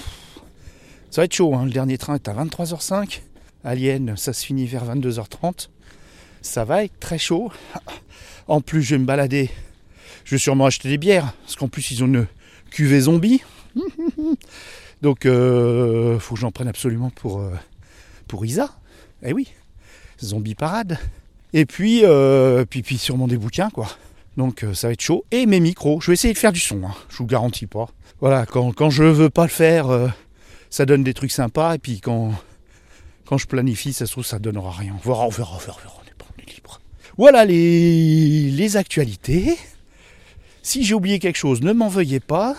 Ça 1.11 1.21
va 1.21 1.25
être 1.25 1.33
chaud, 1.35 1.53
hein. 1.55 1.65
le 1.65 1.71
dernier 1.71 1.97
train 1.97 2.15
est 2.15 2.27
à 2.27 2.33
23h05. 2.33 3.21
Alien, 3.63 4.15
ça 4.17 4.33
se 4.33 4.45
finit 4.45 4.65
vers 4.65 4.85
22h30. 4.85 5.69
Ça 6.41 6.63
va 6.63 6.83
être 6.85 6.99
très 6.99 7.17
chaud. 7.17 7.51
En 8.47 8.61
plus, 8.61 8.83
je 8.83 8.95
vais 8.95 8.99
me 8.99 9.05
balader. 9.05 9.49
Je 10.25 10.31
vais 10.35 10.39
sûrement 10.39 10.65
acheter 10.65 10.89
des 10.89 10.97
bières, 10.97 11.33
parce 11.43 11.55
qu'en 11.55 11.67
plus, 11.67 11.91
ils 11.91 12.03
ont 12.03 12.07
une 12.07 12.27
cuvée 12.71 13.01
zombie. 13.01 13.41
Donc, 15.01 15.25
euh, 15.25 16.19
faut 16.19 16.35
que 16.35 16.41
j'en 16.41 16.51
prenne 16.51 16.67
absolument 16.67 17.09
pour, 17.11 17.39
euh, 17.39 17.51
pour 18.27 18.45
Isa. 18.45 18.69
Eh 19.23 19.33
oui, 19.33 19.47
zombie 20.23 20.55
parade. 20.55 20.97
Et 21.53 21.65
puis, 21.65 22.01
euh, 22.03 22.65
puis, 22.65 22.81
puis 22.81 22.97
sûrement 22.97 23.27
des 23.27 23.37
bouquins, 23.37 23.69
quoi. 23.69 23.87
Donc 24.35 24.63
ça 24.73 24.87
va 24.87 24.93
être 24.93 25.01
chaud. 25.01 25.25
Et 25.31 25.47
mes 25.47 25.59
micros, 25.59 25.99
je 25.99 26.07
vais 26.07 26.13
essayer 26.13 26.33
de 26.33 26.37
faire 26.37 26.51
du 26.51 26.59
son, 26.59 26.83
hein. 26.85 26.93
je 27.09 27.17
vous 27.17 27.25
garantis 27.25 27.65
pas. 27.65 27.89
Voilà, 28.19 28.45
quand, 28.45 28.71
quand 28.71 28.91
je 28.91 29.03
veux 29.03 29.31
pas 29.31 29.43
le 29.43 29.49
faire, 29.49 29.87
ça 30.69 30.85
donne 30.85 31.03
des 31.03 31.15
trucs 31.15 31.31
sympas. 31.31 31.73
Et 31.73 31.79
puis 31.79 32.01
quand, 32.01 32.33
quand 33.25 33.39
je 33.39 33.47
planifie, 33.47 33.93
ça 33.93 34.05
se 34.05 34.11
trouve, 34.11 34.25
ça 34.25 34.37
donnera 34.37 34.71
rien. 34.71 34.93
On 34.95 35.07
verra, 35.07 35.25
on 35.25 35.29
verra, 35.29 35.55
on 35.55 35.57
verra, 35.57 35.77
on 35.79 35.81
verra, 35.81 35.95
on 36.03 36.07
est, 36.07 36.13
pas- 36.15 36.25
on 36.37 36.41
est 36.43 36.53
libre. 36.53 36.79
Voilà 37.17 37.45
les, 37.45 38.77
actualités. 38.77 39.57
Si 40.61 40.83
j'ai 40.83 40.93
oublié 40.93 41.17
quelque 41.17 41.37
chose, 41.37 41.61
ne 41.61 41.73
m'en 41.73 41.87
veuillez 41.87 42.19
pas. 42.19 42.55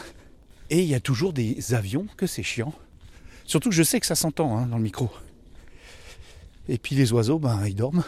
Et 0.70 0.80
il 0.80 0.88
y 0.88 0.94
a 0.94 1.00
toujours 1.00 1.32
des 1.32 1.74
avions, 1.74 2.06
que 2.16 2.26
c'est 2.26 2.42
chiant. 2.42 2.74
Surtout 3.44 3.70
que 3.70 3.74
je 3.74 3.82
sais 3.82 4.00
que 4.00 4.06
ça 4.06 4.14
s'entend 4.14 4.58
hein, 4.58 4.66
dans 4.66 4.76
le 4.76 4.82
micro. 4.82 5.10
Et 6.68 6.76
puis 6.76 6.96
les 6.96 7.12
oiseaux, 7.12 7.38
ben, 7.38 7.64
ils 7.66 7.74
dorment. 7.74 8.04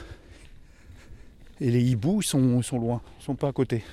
Et 1.60 1.70
les 1.70 1.82
hiboux, 1.82 2.20
ils 2.20 2.26
sont, 2.26 2.60
loin, 2.72 3.00
ils 3.20 3.24
sont 3.24 3.34
pas 3.36 3.48
à 3.48 3.52
côté. 3.52 3.84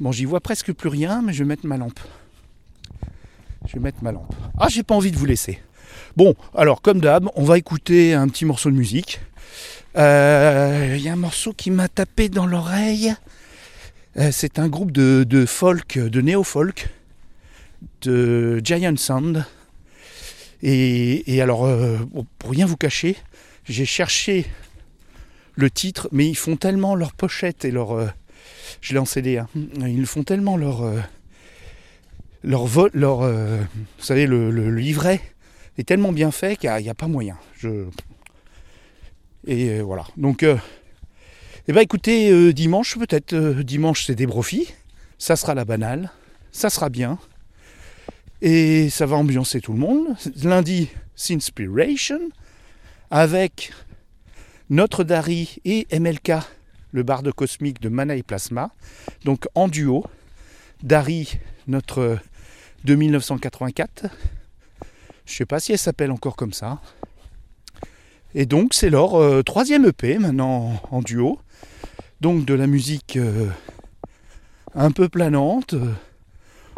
Bon, 0.00 0.12
j'y 0.12 0.24
vois 0.24 0.40
presque 0.40 0.72
plus 0.72 0.88
rien, 0.88 1.22
mais 1.22 1.32
je 1.32 1.44
vais 1.44 1.48
mettre 1.48 1.66
ma 1.66 1.76
lampe. 1.76 2.00
Je 3.66 3.74
vais 3.74 3.80
mettre 3.80 4.02
ma 4.02 4.12
lampe. 4.12 4.34
Ah, 4.58 4.68
j'ai 4.68 4.82
pas 4.82 4.94
envie 4.94 5.10
de 5.10 5.16
vous 5.16 5.26
laisser. 5.26 5.60
Bon, 6.16 6.34
alors 6.54 6.82
comme 6.82 7.00
d'hab, 7.00 7.28
on 7.34 7.44
va 7.44 7.58
écouter 7.58 8.14
un 8.14 8.28
petit 8.28 8.44
morceau 8.44 8.70
de 8.70 8.76
musique. 8.76 9.20
Euh, 9.98 10.94
Il 10.96 11.02
y 11.02 11.08
a 11.08 11.12
un 11.12 11.16
morceau 11.16 11.52
qui 11.52 11.70
m'a 11.70 11.88
tapé 11.88 12.28
dans 12.28 12.46
l'oreille. 12.46 13.14
Euh, 14.16 14.30
C'est 14.32 14.58
un 14.58 14.68
groupe 14.68 14.92
de, 14.92 15.24
de 15.24 15.46
folk, 15.46 15.98
de 15.98 16.20
néo-folk, 16.20 16.88
de 18.02 18.60
Giant 18.64 18.96
Sound. 18.96 19.44
Et, 20.62 21.40
alors, 21.40 21.66
euh, 21.66 21.98
pour 22.38 22.50
rien 22.50 22.66
vous 22.66 22.76
cacher, 22.76 23.16
j'ai 23.64 23.84
cherché 23.84 24.46
le 25.54 25.70
titre, 25.70 26.08
mais 26.12 26.28
ils 26.28 26.36
font 26.36 26.56
tellement 26.56 26.94
leur 26.94 27.12
pochette 27.12 27.64
et 27.64 27.70
leur. 27.70 27.92
euh, 27.92 28.08
je 28.80 28.92
l'ai 28.92 28.98
en 28.98 29.04
CD, 29.04 29.38
hein, 29.38 29.48
ils 29.80 30.06
font 30.06 30.22
tellement 30.24 30.56
leur. 30.56 30.82
euh, 30.82 31.00
leur, 32.44 32.68
leur 32.92 33.22
euh, 33.22 33.58
vous 33.98 34.04
savez, 34.04 34.26
le, 34.26 34.50
livret 34.74 35.20
est 35.76 35.86
tellement 35.86 36.12
bien 36.12 36.30
fait 36.30 36.56
qu'il 36.56 36.70
n'y 36.70 36.88
a, 36.88 36.94
pas 36.94 37.08
moyen. 37.08 37.36
Je... 37.58 37.84
Et 39.48 39.70
euh, 39.70 39.82
voilà. 39.82 40.04
Donc, 40.18 40.42
euh, 40.42 40.56
eh 41.66 41.72
ben, 41.72 41.80
écoutez, 41.80 42.30
euh, 42.30 42.52
dimanche, 42.52 42.98
peut-être, 42.98 43.34
dimanche, 43.62 44.04
c'est 44.04 44.14
des 44.14 44.26
profits. 44.26 44.68
Ça 45.16 45.36
sera 45.36 45.54
la 45.54 45.64
banale. 45.64 46.12
Ça 46.52 46.68
sera 46.68 46.90
bien. 46.90 47.18
Et 48.42 48.90
ça 48.90 49.06
va 49.06 49.16
ambiancer 49.16 49.62
tout 49.62 49.72
le 49.72 49.78
monde. 49.78 50.08
Lundi, 50.44 50.90
Sinspiration, 51.16 52.20
avec 53.10 53.72
notre 54.68 55.02
Dari 55.02 55.56
et 55.64 55.86
MLK, 55.98 56.32
le 56.92 57.02
barde 57.02 57.32
cosmique 57.32 57.80
de 57.80 57.88
Mana 57.88 58.16
et 58.16 58.22
Plasma. 58.22 58.70
Donc 59.24 59.46
en 59.54 59.66
duo. 59.66 60.04
Dari, 60.82 61.38
notre 61.66 62.18
de 62.84 62.94
1984. 62.94 64.06
Je 65.24 65.34
sais 65.34 65.46
pas 65.46 65.58
si 65.58 65.72
elle 65.72 65.78
s'appelle 65.78 66.12
encore 66.12 66.36
comme 66.36 66.52
ça. 66.52 66.80
Et 68.38 68.46
donc 68.46 68.72
c'est 68.72 68.88
leur 68.88 69.16
euh, 69.16 69.42
troisième 69.42 69.84
EP 69.84 70.16
maintenant 70.20 70.80
en, 70.92 71.02
duo. 71.02 71.40
Donc 72.20 72.44
de 72.44 72.54
la 72.54 72.68
musique 72.68 73.16
euh, 73.16 73.48
un 74.76 74.92
peu 74.92 75.08
planante. 75.08 75.74
euh, 75.74 75.92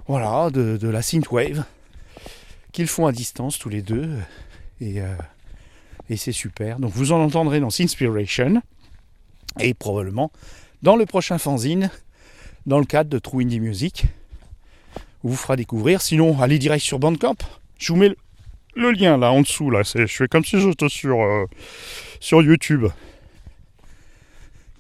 voilà, 0.09 0.49
de, 0.49 0.89
la 0.89 1.03
synthwave 1.03 1.65
qu'ils 2.73 2.87
font 2.87 3.05
à 3.05 3.13
distance 3.13 3.59
tous 3.59 3.69
les 3.69 3.83
deux. 3.83 4.09
Et, 4.81 5.03
c'est 6.17 6.33
super. 6.33 6.79
Donc 6.79 6.93
vous 6.93 7.13
en 7.13 7.23
entendrez 7.23 7.61
dans 7.61 7.69
Sinspiration 7.69 8.63
et 9.59 9.75
probablement 9.75 10.33
dans 10.81 10.97
le 10.97 11.05
prochain 11.05 11.37
fanzine, 11.37 11.91
dans 12.65 12.79
le 12.79 12.87
cadre 12.87 13.11
de 13.11 13.19
True 13.19 13.43
Indie 13.43 13.61
Music, 13.61 14.07
on 15.25 15.29
vous 15.29 15.37
fera 15.37 15.57
découvrir. 15.57 16.01
Sinon, 16.01 16.41
allez 16.41 16.59
direct 16.59 16.83
sur 16.83 16.99
Bandcamp. 16.99 17.37
Je 17.79 17.93
vous 17.93 17.99
mets 17.99 18.09
le, 18.09 18.17
le 18.81 18.93
lien 18.93 19.17
là 19.19 19.33
en 19.33 19.43
dessous 19.43 19.71
là, 19.71 19.83
je 19.83 20.07
fais 20.07 20.29
comme 20.29 20.45
si 20.45 20.61
j'étais 20.61 20.89
sur, 20.89 21.21
euh, 21.21 21.47
sur 22.19 22.43
YouTube. 22.43 22.87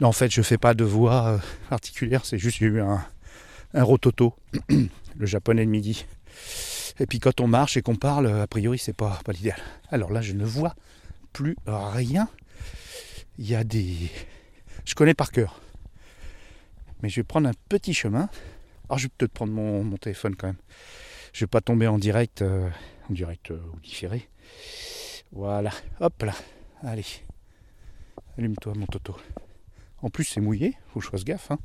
En 0.02 0.12
fait, 0.12 0.30
je 0.30 0.40
fais 0.40 0.56
pas 0.56 0.72
de 0.72 0.84
voix 0.84 1.26
euh, 1.26 1.38
particulière, 1.68 2.24
c'est 2.24 2.38
juste 2.38 2.60
eu 2.62 2.80
un, 2.80 3.04
un 3.74 3.82
rototo, 3.82 4.34
le 4.70 5.26
japonais 5.26 5.64
de 5.66 5.70
midi. 5.70 6.06
Et 6.98 7.06
puis 7.06 7.18
quand 7.18 7.40
on 7.40 7.46
marche 7.46 7.76
et 7.76 7.82
qu'on 7.82 7.96
parle, 7.96 8.26
a 8.26 8.46
priori, 8.46 8.78
c'est 8.78 8.96
pas, 8.96 9.20
pas 9.24 9.32
l'idéal. 9.32 9.60
Alors 9.90 10.10
là, 10.10 10.22
je 10.22 10.32
ne 10.32 10.44
vois 10.44 10.74
plus 11.32 11.56
rien. 11.66 12.28
Il 13.38 13.48
y 13.48 13.54
a 13.54 13.64
des. 13.64 14.10
Je 14.84 14.94
connais 14.94 15.14
par 15.14 15.32
cœur. 15.32 15.60
Mais 17.02 17.08
je 17.08 17.16
vais 17.16 17.24
prendre 17.24 17.48
un 17.48 17.54
petit 17.68 17.94
chemin. 17.94 18.28
Alors 18.88 18.98
je 18.98 19.04
vais 19.04 19.12
peut-être 19.16 19.32
prendre 19.32 19.52
mon, 19.52 19.84
mon 19.84 19.96
téléphone 19.96 20.36
quand 20.36 20.48
même. 20.48 20.56
Je 21.32 21.40
vais 21.44 21.48
pas 21.48 21.60
tomber 21.60 21.86
en 21.86 21.98
direct, 21.98 22.42
euh, 22.42 22.68
en 23.08 23.12
direct 23.14 23.50
euh, 23.50 23.60
ou 23.74 23.80
différé. 23.80 24.28
Voilà, 25.32 25.70
hop 26.00 26.22
là. 26.22 26.34
Allez, 26.82 27.04
allume-toi 28.38 28.72
mon 28.76 28.86
toto. 28.86 29.16
En 30.02 30.08
plus 30.10 30.24
c'est 30.24 30.40
mouillé, 30.40 30.74
faut 30.92 31.00
que 31.00 31.04
je 31.06 31.10
fasse 31.10 31.24
gaffe. 31.24 31.50
hein. 31.50 31.58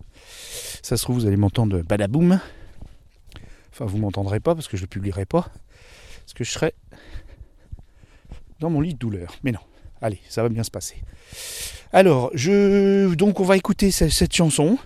Ça 0.83 0.97
se 0.97 1.03
trouve 1.03 1.15
vous 1.19 1.25
allez 1.25 1.37
m'entendre 1.37 1.81
badaboum. 1.81 2.39
Enfin 3.71 3.85
vous 3.85 3.97
m'entendrez 3.97 4.39
pas 4.39 4.53
parce 4.55 4.67
que 4.67 4.77
je 4.77 4.83
le 4.83 4.87
publierai 4.87 5.25
pas. 5.25 5.47
Parce 6.21 6.33
que 6.33 6.43
je 6.43 6.51
serai 6.51 6.73
dans 8.59 8.69
mon 8.69 8.81
lit 8.81 8.93
de 8.93 8.99
douleur. 8.99 9.35
Mais 9.43 9.51
non, 9.51 9.59
allez, 10.01 10.19
ça 10.29 10.43
va 10.43 10.49
bien 10.49 10.63
se 10.63 10.71
passer. 10.71 10.95
Alors, 11.93 12.29
je 12.33 13.13
donc 13.15 13.39
on 13.39 13.43
va 13.45 13.57
écouter 13.57 13.91
ce- 13.91 14.09
cette 14.09 14.33
chanson. 14.33 14.77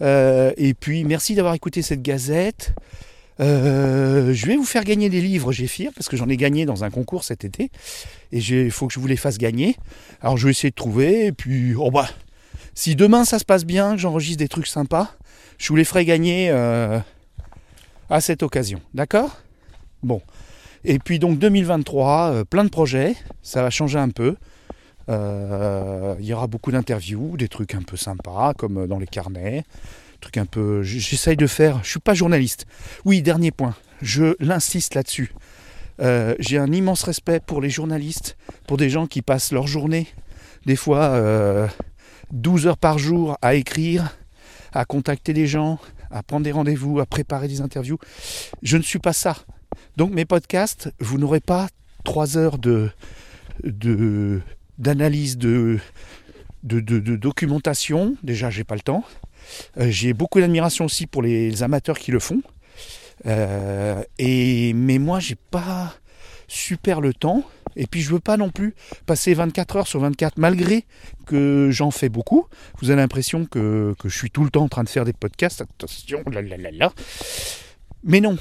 Euh, 0.00 0.52
et 0.56 0.74
puis 0.74 1.04
merci 1.04 1.34
d'avoir 1.34 1.54
écouté 1.54 1.82
cette 1.82 2.02
gazette. 2.02 2.74
Euh, 3.40 4.32
je 4.32 4.46
vais 4.46 4.56
vous 4.56 4.64
faire 4.64 4.84
gagner 4.84 5.08
des 5.08 5.20
livres, 5.20 5.52
Géphir, 5.52 5.90
parce 5.94 6.08
que 6.08 6.16
j'en 6.16 6.28
ai 6.28 6.36
gagné 6.36 6.66
dans 6.66 6.84
un 6.84 6.90
concours 6.90 7.24
cet 7.24 7.44
été. 7.44 7.70
Et 8.32 8.38
il 8.38 8.70
faut 8.70 8.86
que 8.86 8.94
je 8.94 9.00
vous 9.00 9.06
les 9.06 9.16
fasse 9.16 9.38
gagner. 9.38 9.76
Alors 10.20 10.36
je 10.36 10.46
vais 10.46 10.52
essayer 10.52 10.70
de 10.70 10.74
trouver. 10.74 11.26
Et 11.26 11.32
puis, 11.32 11.74
oh 11.74 11.90
bah, 11.90 12.08
si 12.74 12.96
demain 12.96 13.24
ça 13.24 13.38
se 13.38 13.44
passe 13.44 13.64
bien, 13.64 13.92
que 13.92 13.98
j'enregistre 13.98 14.38
des 14.38 14.48
trucs 14.48 14.66
sympas, 14.66 15.12
je 15.58 15.68
vous 15.68 15.76
les 15.76 15.84
ferai 15.84 16.04
gagner 16.04 16.50
euh, 16.50 16.98
à 18.10 18.20
cette 18.20 18.42
occasion. 18.42 18.80
D'accord? 18.94 19.40
Bon. 20.02 20.20
Et 20.84 20.98
puis 20.98 21.18
donc 21.18 21.38
2023, 21.38 22.30
euh, 22.30 22.44
plein 22.44 22.64
de 22.64 22.68
projets. 22.68 23.16
Ça 23.42 23.62
va 23.62 23.70
changer 23.70 23.98
un 23.98 24.10
peu. 24.10 24.36
Il 25.08 26.24
y 26.24 26.32
aura 26.32 26.46
beaucoup 26.46 26.72
d'interviews, 26.72 27.36
des 27.36 27.48
trucs 27.48 27.74
un 27.74 27.82
peu 27.82 27.96
sympas, 27.96 28.54
comme 28.54 28.86
dans 28.86 28.98
les 28.98 29.06
carnets. 29.06 29.64
Trucs 30.24 30.38
un 30.38 30.46
peu. 30.46 30.82
J'essaye 30.82 31.36
de 31.36 31.46
faire. 31.46 31.80
Je 31.84 31.90
suis 31.90 32.00
pas 32.00 32.14
journaliste. 32.14 32.64
Oui, 33.04 33.20
dernier 33.20 33.50
point. 33.50 33.74
Je 34.00 34.34
l'insiste 34.40 34.94
là-dessus. 34.94 35.34
Euh, 36.00 36.34
J'ai 36.38 36.56
un 36.56 36.72
immense 36.72 37.02
respect 37.02 37.40
pour 37.40 37.60
les 37.60 37.68
journalistes, 37.68 38.38
pour 38.66 38.78
des 38.78 38.88
gens 38.88 39.06
qui 39.06 39.20
passent 39.20 39.52
leur 39.52 39.66
journée, 39.66 40.06
des 40.64 40.76
fois 40.76 41.02
euh, 41.10 41.68
12 42.32 42.66
heures 42.68 42.78
par 42.78 42.96
jour, 42.98 43.36
à 43.42 43.54
écrire, 43.54 44.16
à 44.72 44.86
contacter 44.86 45.34
des 45.34 45.46
gens, 45.46 45.78
à 46.10 46.22
prendre 46.22 46.44
des 46.44 46.52
rendez-vous, 46.52 47.00
à 47.00 47.04
préparer 47.06 47.46
des 47.46 47.60
interviews. 47.60 47.98
Je 48.62 48.78
ne 48.78 48.82
suis 48.82 48.98
pas 49.00 49.12
ça. 49.12 49.36
Donc 49.98 50.10
mes 50.10 50.24
podcasts, 50.24 50.90
vous 51.00 51.18
n'aurez 51.18 51.40
pas 51.40 51.68
3 52.04 52.38
heures 52.38 52.56
de 52.56 52.90
de- 53.62 54.40
d'analyse 54.78 55.36
de, 55.36 55.78
de, 56.62 56.80
de- 56.80 56.98
de 56.98 57.14
documentation. 57.14 58.16
Déjà, 58.22 58.48
j'ai 58.48 58.64
pas 58.64 58.74
le 58.74 58.80
temps. 58.80 59.04
Euh, 59.78 59.88
j'ai 59.90 60.12
beaucoup 60.12 60.40
d'admiration 60.40 60.84
aussi 60.84 61.06
pour 61.06 61.22
les, 61.22 61.62
amateurs 61.62 61.98
qui 61.98 62.10
le 62.10 62.18
font. 62.18 62.42
Euh, 63.26 64.02
et 64.18 64.72
mais 64.74 64.98
moi, 64.98 65.20
j'ai 65.20 65.36
pas 65.36 65.94
super 66.48 67.00
le 67.00 67.14
temps. 67.14 67.42
Et 67.76 67.86
puis, 67.86 68.02
je 68.02 68.12
veux 68.12 68.20
pas 68.20 68.36
non 68.36 68.50
plus 68.50 68.74
passer 69.06 69.34
24 69.34 69.76
heures 69.76 69.86
sur 69.86 70.00
24, 70.00 70.38
malgré 70.38 70.84
que 71.26 71.70
j'en 71.72 71.90
fais 71.90 72.08
beaucoup. 72.08 72.46
Vous 72.80 72.90
avez 72.90 73.00
l'impression 73.00 73.46
que, 73.46 73.94
je 74.04 74.16
suis 74.16 74.30
tout 74.30 74.44
le 74.44 74.50
temps 74.50 74.62
en 74.62 74.68
train 74.68 74.84
de 74.84 74.88
faire 74.88 75.04
des 75.04 75.12
podcasts. 75.12 75.60
Attention, 75.60 76.22
là, 76.30 76.40
là, 76.42 76.56
là, 76.56 76.70
là. 76.70 76.92
Mais 78.04 78.20
non, 78.20 78.36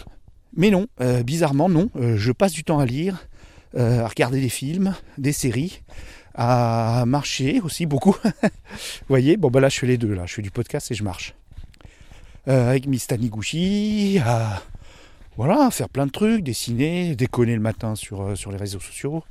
mais 0.55 0.69
non, 0.69 0.87
euh, 1.01 1.23
bizarrement 1.23 1.69
non. 1.69 1.89
Je 1.95 2.31
passe 2.31 2.51
du 2.51 2.63
temps 2.63 2.79
à 2.79 2.85
lire, 2.85 3.27
à 3.75 4.07
regarder 4.07 4.39
des 4.39 4.49
films, 4.49 4.93
des 5.17 5.33
séries, 5.33 5.81
à 6.35 7.03
marcher 7.05 7.61
aussi 7.61 7.85
beaucoup. 7.85 8.15
Vous 8.23 8.49
voyez, 9.07 9.37
bon 9.37 9.49
bah 9.49 9.59
là 9.59 9.69
je 9.69 9.79
fais 9.79 9.87
les 9.87 9.97
deux, 9.97 10.13
là 10.13 10.25
je 10.25 10.33
fais 10.33 10.41
du 10.41 10.51
podcast 10.51 10.91
et 10.91 10.95
je 10.95 11.03
marche. 11.03 11.35
Euh, 12.47 12.69
avec 12.69 12.87
Miss 12.87 13.07
Taniguchi, 13.07 14.19
à 14.25 14.61
voilà, 15.35 15.71
faire 15.71 15.89
plein 15.89 16.05
de 16.05 16.11
trucs, 16.11 16.43
dessiner, 16.43 17.15
déconner 17.15 17.55
le 17.55 17.61
matin 17.61 17.95
sur, 17.95 18.21
euh, 18.21 18.35
les 18.51 18.57
réseaux 18.57 18.79
sociaux. 18.79 19.23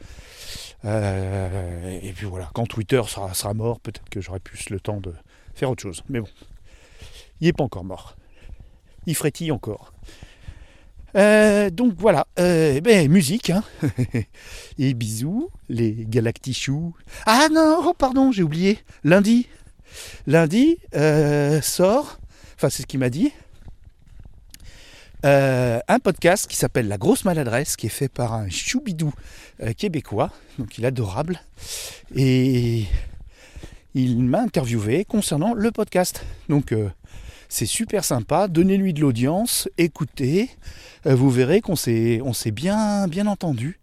Euh, 0.85 2.01
et 2.03 2.13
puis 2.13 2.27
voilà, 2.27 2.51
quand 2.55 2.67
Twitter 2.67 3.03
sera, 3.07 3.35
sera 3.35 3.55
mort, 3.55 3.79
peut-être 3.81 4.09
que 4.11 4.21
j'aurai 4.21 4.41
plus 4.41 4.71
le 4.71 4.81
temps 4.81 5.01
de 5.01 5.15
faire 5.55 5.71
autre 5.71 5.83
chose. 5.83 6.03
Mais 6.09 6.21
bon, 6.21 6.29
il 7.41 7.47
n'est 7.47 7.53
pas 7.53 7.65
encore 7.65 7.85
mort. 7.85 8.17
Il 9.07 9.15
frétille 9.15 9.53
encore. 9.53 9.93
Euh, 11.15 11.71
donc 11.71 11.95
voilà, 11.99 12.27
euh, 12.39 12.81
ben, 12.81 13.11
musique, 13.11 13.51
hein. 13.51 13.63
et 14.79 14.95
bisous, 14.95 15.51
les 15.69 16.07
galactichous. 16.09 16.95
Ah 17.27 17.49
non, 17.53 17.83
oh, 17.85 17.95
pardon, 17.95 18.33
j'ai 18.33 18.43
oublié, 18.43 18.79
lundi, 19.05 19.47
lundi 20.27 20.79
euh, 20.95 21.61
sort, 21.61 22.19
enfin 22.57 22.71
c'est 22.71 22.83
ce 22.83 22.87
qu'il 22.87 23.01
m'a 23.01 23.11
dit, 23.11 23.31
un 25.25 25.99
podcast 26.03 26.49
qui 26.49 26.57
s'appelle 26.57 26.89
La 26.89 26.99
Grosse 26.99 27.25
Maladresse, 27.25 27.77
qui 27.77 27.87
est 27.87 27.91
fait 27.91 28.09
par 28.09 28.33
un 28.33 28.49
choubidou 28.49 29.13
québécois, 29.77 30.33
donc 30.59 30.79
il 30.79 30.85
est 30.85 30.89
adorable, 30.89 31.41
et 32.17 32.87
il 33.95 34.19
m'a 34.25 34.41
interviewé 34.41 35.05
concernant 35.05 35.55
le 35.55 35.71
podcast. 35.71 36.25
Donc 36.49 36.75
c'est 37.53 37.67
super 37.67 38.03
sympa, 38.03 38.49
donnez-lui 38.49 38.95
de 38.95 39.03
l'audience, 39.03 39.69
écoutez, 39.77 40.49
euh, 41.07 41.15
vous 41.15 41.29
verrez 41.29 41.61
qu'on 41.61 41.77
s'est, 41.77 42.23
on 42.25 42.33
s'est 42.33 42.51
bien, 42.51 43.07
bien 43.09 43.27
entendu. 43.27 43.79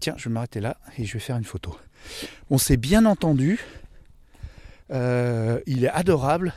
Tiens, 0.00 0.14
je 0.16 0.28
vais 0.28 0.32
m'arrêter 0.32 0.58
là 0.58 0.76
et 0.98 1.04
je 1.04 1.12
vais 1.12 1.20
faire 1.20 1.36
une 1.36 1.44
photo. 1.44 1.76
On 2.50 2.58
s'est 2.58 2.76
bien 2.76 3.06
entendu. 3.06 3.60
Euh, 4.90 5.60
il 5.66 5.84
est 5.84 5.90
adorable 5.90 6.52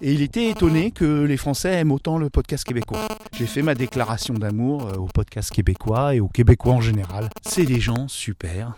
et 0.00 0.12
il 0.12 0.22
était 0.22 0.50
étonné 0.50 0.92
que 0.92 1.24
les 1.24 1.36
Français 1.36 1.72
aiment 1.72 1.90
autant 1.90 2.18
le 2.18 2.30
podcast 2.30 2.62
québécois. 2.62 3.08
J'ai 3.32 3.46
fait 3.46 3.62
ma 3.62 3.74
déclaration 3.74 4.34
d'amour 4.34 4.86
euh, 4.86 4.94
au 4.94 5.06
podcast 5.06 5.50
québécois 5.50 6.14
et 6.14 6.20
aux 6.20 6.28
Québécois 6.28 6.74
en 6.74 6.80
général. 6.80 7.30
C'est 7.42 7.64
des 7.64 7.80
gens 7.80 8.06
super. 8.06 8.74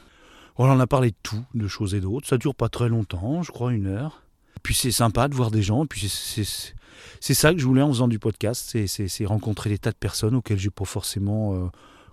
On 0.57 0.67
en 0.67 0.81
a 0.81 0.87
parlé 0.87 1.11
de 1.11 1.17
tout, 1.23 1.45
de 1.53 1.69
choses 1.69 1.95
et 1.95 2.01
d'autres. 2.01 2.27
Ça 2.27 2.39
dure 2.39 2.55
pas 2.55 2.71
très 2.71 2.89
longtemps, 2.89 3.43
je 3.43 3.53
crois 3.53 3.75
une 3.75 3.87
heure. 3.87 4.23
Puis 4.63 4.75
c'est 4.75 4.93
sympa 4.93 5.29
de 5.29 5.35
voir 5.35 5.51
des 5.51 5.63
gens. 5.63 5.85
Puis 5.85 6.09
c'est, 6.09 6.75
c'est 7.21 7.35
ça 7.35 7.53
que 7.53 7.59
je 7.61 7.65
voulais 7.67 7.83
en 7.83 7.89
faisant 7.89 8.09
du 8.09 8.19
podcast, 8.19 8.77
c'est, 8.87 9.25
rencontrer 9.25 9.71
des 9.71 9.79
tas 9.79 9.91
de 9.93 9.97
personnes 9.97 10.35
auxquelles 10.35 10.59
j'ai 10.59 10.71
pas 10.71 10.85
forcément 10.85 11.55
euh, 11.55 11.67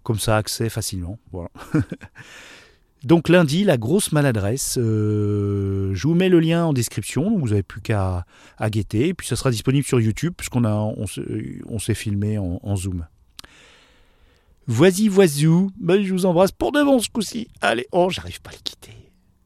comme 0.03 0.19
ça 0.19 0.37
accès 0.37 0.69
facilement. 0.69 1.17
Voilà. 1.31 1.49
Donc 3.03 3.29
lundi, 3.29 3.63
la 3.63 3.77
grosse 3.77 4.11
maladresse. 4.11 4.77
euh, 4.77 5.93
je 5.95 6.05
vous 6.07 6.15
mets 6.15 6.27
le 6.27 6.39
lien 6.41 6.65
en 6.65 6.73
description, 6.73 7.37
vous 7.37 7.47
n'avez 7.49 7.63
plus 7.63 7.79
qu'à 7.81 8.25
à 8.57 8.69
guetter. 8.69 9.07
Et 9.07 9.13
puis 9.13 9.25
ça 9.25 9.35
sera 9.37 9.51
disponible 9.51 9.85
sur 9.85 10.01
YouTube, 10.01 10.33
puisqu'on 10.35 10.65
a, 10.65 10.73
on, 10.73 11.07
s'est- 11.07 11.61
on 11.67 11.79
s'est 11.79 11.93
filmé 11.95 12.37
en, 12.37 12.59
en 12.61 12.75
zoom. 12.75 13.07
Voici, 14.67 15.07
voisou. 15.07 15.71
Ben, 15.79 16.03
je 16.03 16.11
vous 16.13 16.25
embrasse 16.25 16.51
pour 16.51 16.71
de 16.73 16.83
bon 16.83 16.99
ce 16.99 17.09
coup-ci. 17.09 17.47
Allez, 17.61 17.87
oh, 17.93 18.09
j'arrive 18.09 18.41
pas 18.41 18.49
à 18.51 18.53
le 18.53 18.59
quitter. 18.63 18.93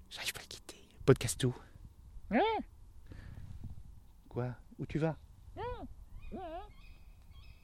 J'arrive 0.09 0.33
pas 0.33 0.39
à 0.39 0.43
le 0.43 0.47
quitter. 0.49 0.77
Podcast 1.05 1.39
tout. 1.39 1.55
Quoi? 4.29 4.47
Où 4.79 4.85
tu 4.87 4.97
vas? 4.97 5.15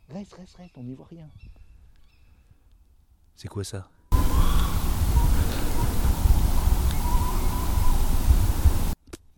Reste, 0.09 0.33
reste, 0.33 0.55
reste, 0.55 0.77
on 0.77 0.83
n'y 0.83 0.95
voit 0.95 1.07
rien. 1.07 1.29
C'est 3.35 3.47
quoi 3.47 3.63
ça? 3.63 3.89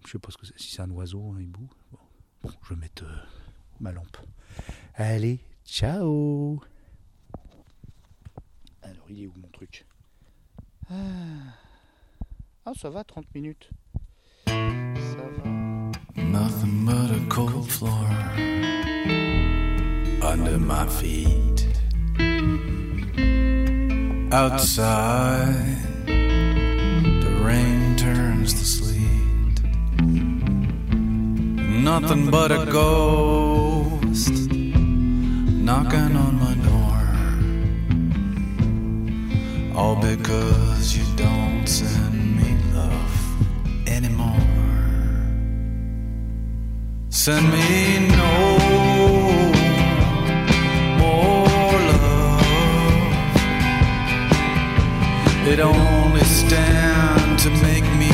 Je 0.05 0.11
sais 0.11 0.19
pas 0.19 0.31
ce 0.31 0.37
que 0.37 0.45
c'est, 0.45 0.59
si 0.59 0.71
c'est 0.71 0.81
un 0.81 0.89
oiseau, 0.91 1.33
un 1.33 1.41
hibou. 1.41 1.69
Bon, 1.91 1.99
Bon, 2.43 2.49
je 2.63 2.73
vais 2.73 2.79
mettre 2.79 3.03
euh, 3.03 3.15
ma 3.79 3.91
lampe. 3.91 4.17
Allez, 4.95 5.39
ciao 5.63 6.59
Alors, 8.81 9.05
il 9.09 9.23
est 9.23 9.27
où 9.27 9.33
mon 9.37 9.47
truc? 9.49 9.85
Ah. 10.89 10.95
ah, 12.65 12.73
ça 12.75 12.89
va, 12.89 13.03
30 13.03 13.33
minutes. 13.35 13.69
Ça 14.47 14.53
va. 15.43 15.60
Nothing 16.15 16.85
but 16.85 17.09
a 17.11 17.25
cold 17.29 17.71
floor 17.71 18.07
under 20.21 20.57
my 20.57 20.85
feet. 20.87 21.67
Outside, 24.33 25.77
the 26.05 27.39
rain 27.41 27.95
turns 27.95 28.53
to 28.53 28.65
sleet. 28.65 29.63
Nothing 31.83 32.29
but 32.29 32.51
a 32.51 32.65
ghost 32.65 34.33
knocking 35.69 36.15
on 36.15 36.35
my 36.39 36.55
door. 36.69 37.01
All 39.77 39.95
because 39.95 40.97
you 40.97 41.05
don't. 41.15 41.40
Send 47.25 47.51
me 47.51 47.99
no 48.17 48.33
more 50.97 51.79
love. 51.91 52.41
It 55.45 55.59
only 55.59 56.23
stands 56.23 57.43
to 57.43 57.51
make 57.61 57.85
me 58.01 58.11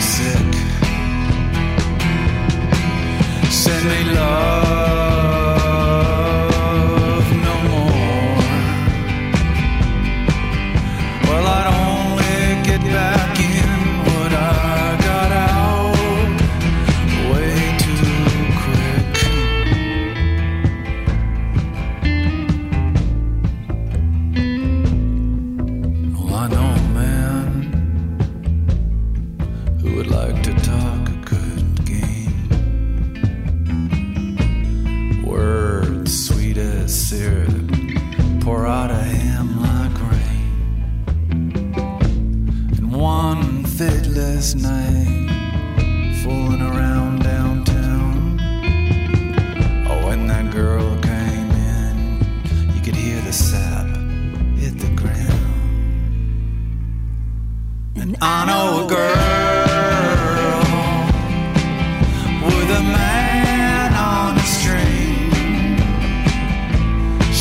sick. 0.00 0.54
Send 3.50 3.84
me 3.90 3.97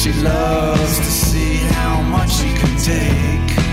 she 0.08 0.22
loves 0.22 1.00
to 1.00 1.06
see 1.06 1.56
how 1.56 2.02
much 2.02 2.32
she 2.32 2.54
can 2.54 2.78
take. 2.78 3.67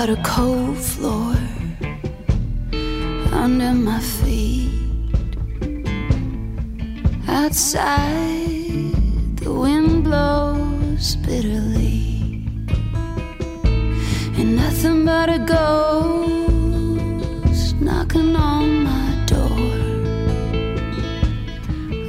but 0.00 0.10
a 0.10 0.22
cold 0.22 0.78
floor 0.78 1.34
under 3.32 3.72
my 3.72 3.98
feet. 3.98 4.70
Outside, 7.26 8.94
the 9.42 9.52
wind 9.52 10.04
blows 10.04 11.16
bitterly, 11.26 12.46
and 14.38 14.54
nothing 14.54 15.04
but 15.04 15.28
a 15.38 15.40
ghost 15.56 16.46
knocking 17.80 18.36
on 18.36 18.84
my 18.90 19.08
door. 19.32 19.66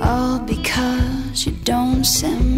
All 0.07 0.37
because 0.53 1.43
you 1.43 1.53
don't 1.63 2.03
send 2.03 2.48